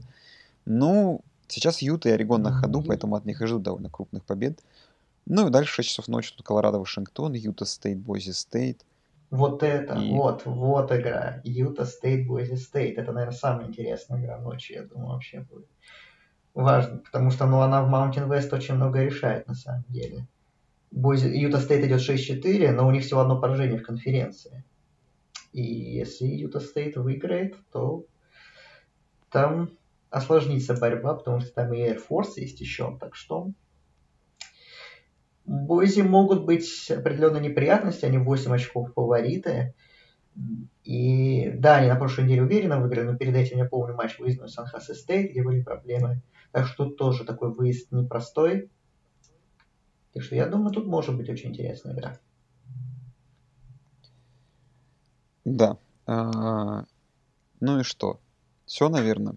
[0.64, 4.60] Ну, сейчас Юта и Орегон на ходу, поэтому от них и ждут довольно крупных побед.
[5.26, 8.84] Ну и дальше 6 часов ночи тут Колорадо, Вашингтон, Юта Стейт, Бойзи Стейт.
[9.30, 10.12] Вот это, и...
[10.12, 11.40] вот, вот игра.
[11.44, 12.98] Юта Стейт, Бойзи Стейт.
[12.98, 15.66] Это, наверное, самая интересная игра ночи, я думаю, вообще будет.
[16.52, 20.26] Важно, потому что ну, она в Mountain West очень много решает, на самом деле.
[20.90, 24.62] Бойзи, Юта Стейт идет 6-4, но у них всего одно поражение в конференции.
[25.54, 28.04] И если Юта Стейт выиграет, то
[29.30, 29.70] там
[30.10, 33.52] осложнится борьба, потому что там и Air Force есть еще, так что
[35.44, 39.74] Бойзи могут быть определенные неприятности, они 8 очков фавориты.
[40.82, 44.48] И да, они на прошлой неделе уверенно выиграли, но перед этим я помню матч выездной
[44.48, 46.22] Сан-Хосе Стейт, где были проблемы.
[46.50, 48.70] Так что тут тоже такой выезд непростой.
[50.12, 52.18] Так что я думаю, тут может быть очень интересная игра.
[55.44, 55.78] Да.
[56.06, 56.84] А,
[57.60, 58.20] ну и что?
[58.66, 59.36] Все, наверное.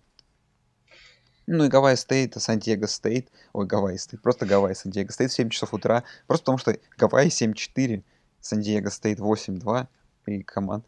[1.48, 3.30] Ну и Гавайи Стейт, Сан-Диего Стейт.
[3.54, 4.22] Ой, Гавайи Стейт.
[4.22, 6.04] Просто Гавайи Сан-Диего Стейт в 7 часов утра.
[6.28, 8.04] Просто потому что Гавайи 7-4,
[8.42, 9.88] Сан-Диего Стейт 8-2.
[10.28, 10.86] И команд...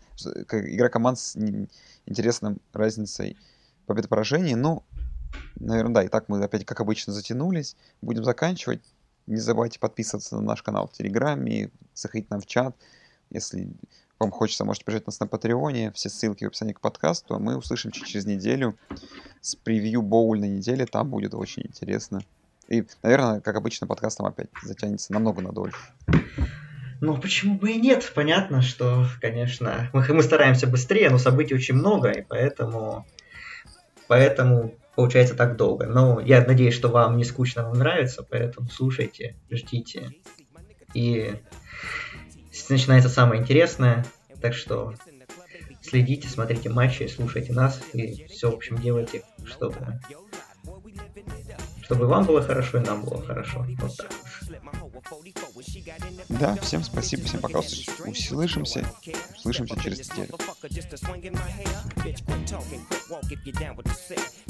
[0.52, 1.38] Игра команд с
[2.06, 3.38] интересным разницей
[3.86, 4.56] побед-поражений.
[4.56, 4.84] Ну,
[5.56, 6.04] наверное, да.
[6.04, 7.78] И так мы опять, как обычно, затянулись.
[8.02, 8.82] Будем заканчивать.
[9.28, 12.76] Не забывайте подписываться на наш канал в Телеграме, заходить нам в чат.
[13.30, 13.72] Если
[14.20, 15.92] вам хочется, можете пожать нас на Патреоне.
[15.94, 17.36] Все ссылки в описании к подкасту.
[17.36, 18.78] А мы услышим через неделю
[19.42, 20.86] с превью боульной недели.
[20.86, 22.22] Там будет очень интересно.
[22.68, 25.80] И, наверное, как обычно, подкаст там опять затянется намного на дольше.
[27.02, 28.12] Ну, почему бы и нет?
[28.14, 33.08] Понятно, что, конечно, мы, мы стараемся быстрее, но событий очень много, и поэтому,
[34.10, 35.86] поэтому получается так долго.
[35.86, 40.12] Но я надеюсь, что вам не скучно, вам нравится, поэтому слушайте, ждите.
[40.94, 41.36] И
[42.70, 44.06] начинается самое интересное,
[44.42, 44.94] так что
[45.82, 50.00] следите, смотрите матчи, слушайте нас и все, в общем, делайте, чтобы
[51.90, 53.66] чтобы вам было хорошо и нам было хорошо.
[53.80, 54.12] Вот так.
[56.30, 57.60] Да, всем спасибо, всем пока.
[57.60, 58.86] Услышимся.
[59.36, 60.38] Услышимся через неделю.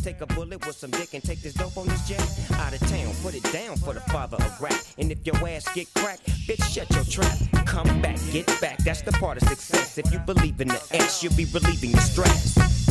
[0.01, 2.21] Take a bullet with some dick and take this dope on this jet.
[2.53, 4.73] Out of town, put it down for the father of rap.
[4.97, 7.37] And if your ass get cracked, bitch, shut your trap.
[7.65, 8.77] Come back, get back.
[8.79, 9.97] That's the part of success.
[9.97, 12.88] If you believe in the S, you'll be relieving your stress.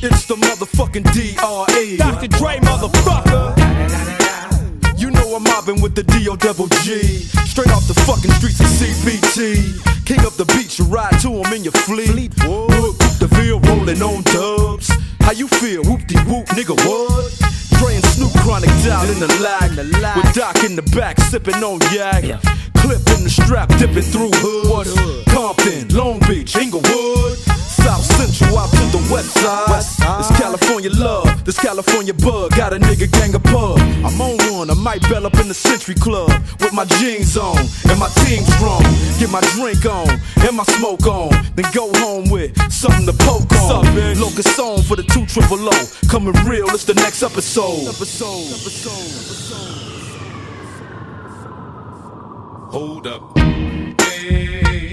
[0.00, 1.96] It's the motherfucking DRE.
[1.96, 2.28] Dr.
[2.28, 3.50] Dre, motherfucker.
[4.96, 7.02] You know I'm mobbing with the DO double G.
[7.50, 10.06] Straight off the fucking streets of CBT.
[10.06, 12.30] King up the beach, you ride to him in your fleet.
[12.46, 14.86] Whoop, the field rolling on dubs.
[15.18, 15.82] How you feel?
[15.82, 17.34] Whoop de whoop, nigga, what?
[17.82, 19.74] Dre and Snoop Chronic down in the lag.
[20.14, 22.22] With Doc in the back, sipping on yak.
[22.78, 24.94] Clip in the strap, dipping through hoods.
[25.34, 27.38] Compton, Long Beach, Inglewood.
[27.82, 30.20] South Central out to the west side.
[30.20, 32.50] It's California love, this California bug.
[32.56, 33.78] Got a nigga gang of pub.
[34.04, 36.30] I'm on one, I might bell up in the Century Club
[36.60, 38.82] with my jeans on and my team strong.
[39.18, 40.08] Get my drink on
[40.44, 43.84] and my smoke on, then go home with something to poke on.
[44.18, 45.76] Locust song for the two triple O.
[46.08, 47.88] Coming real, it's the next episode.
[47.88, 49.08] Episode.
[52.70, 53.38] Hold up.
[53.38, 54.92] Hey,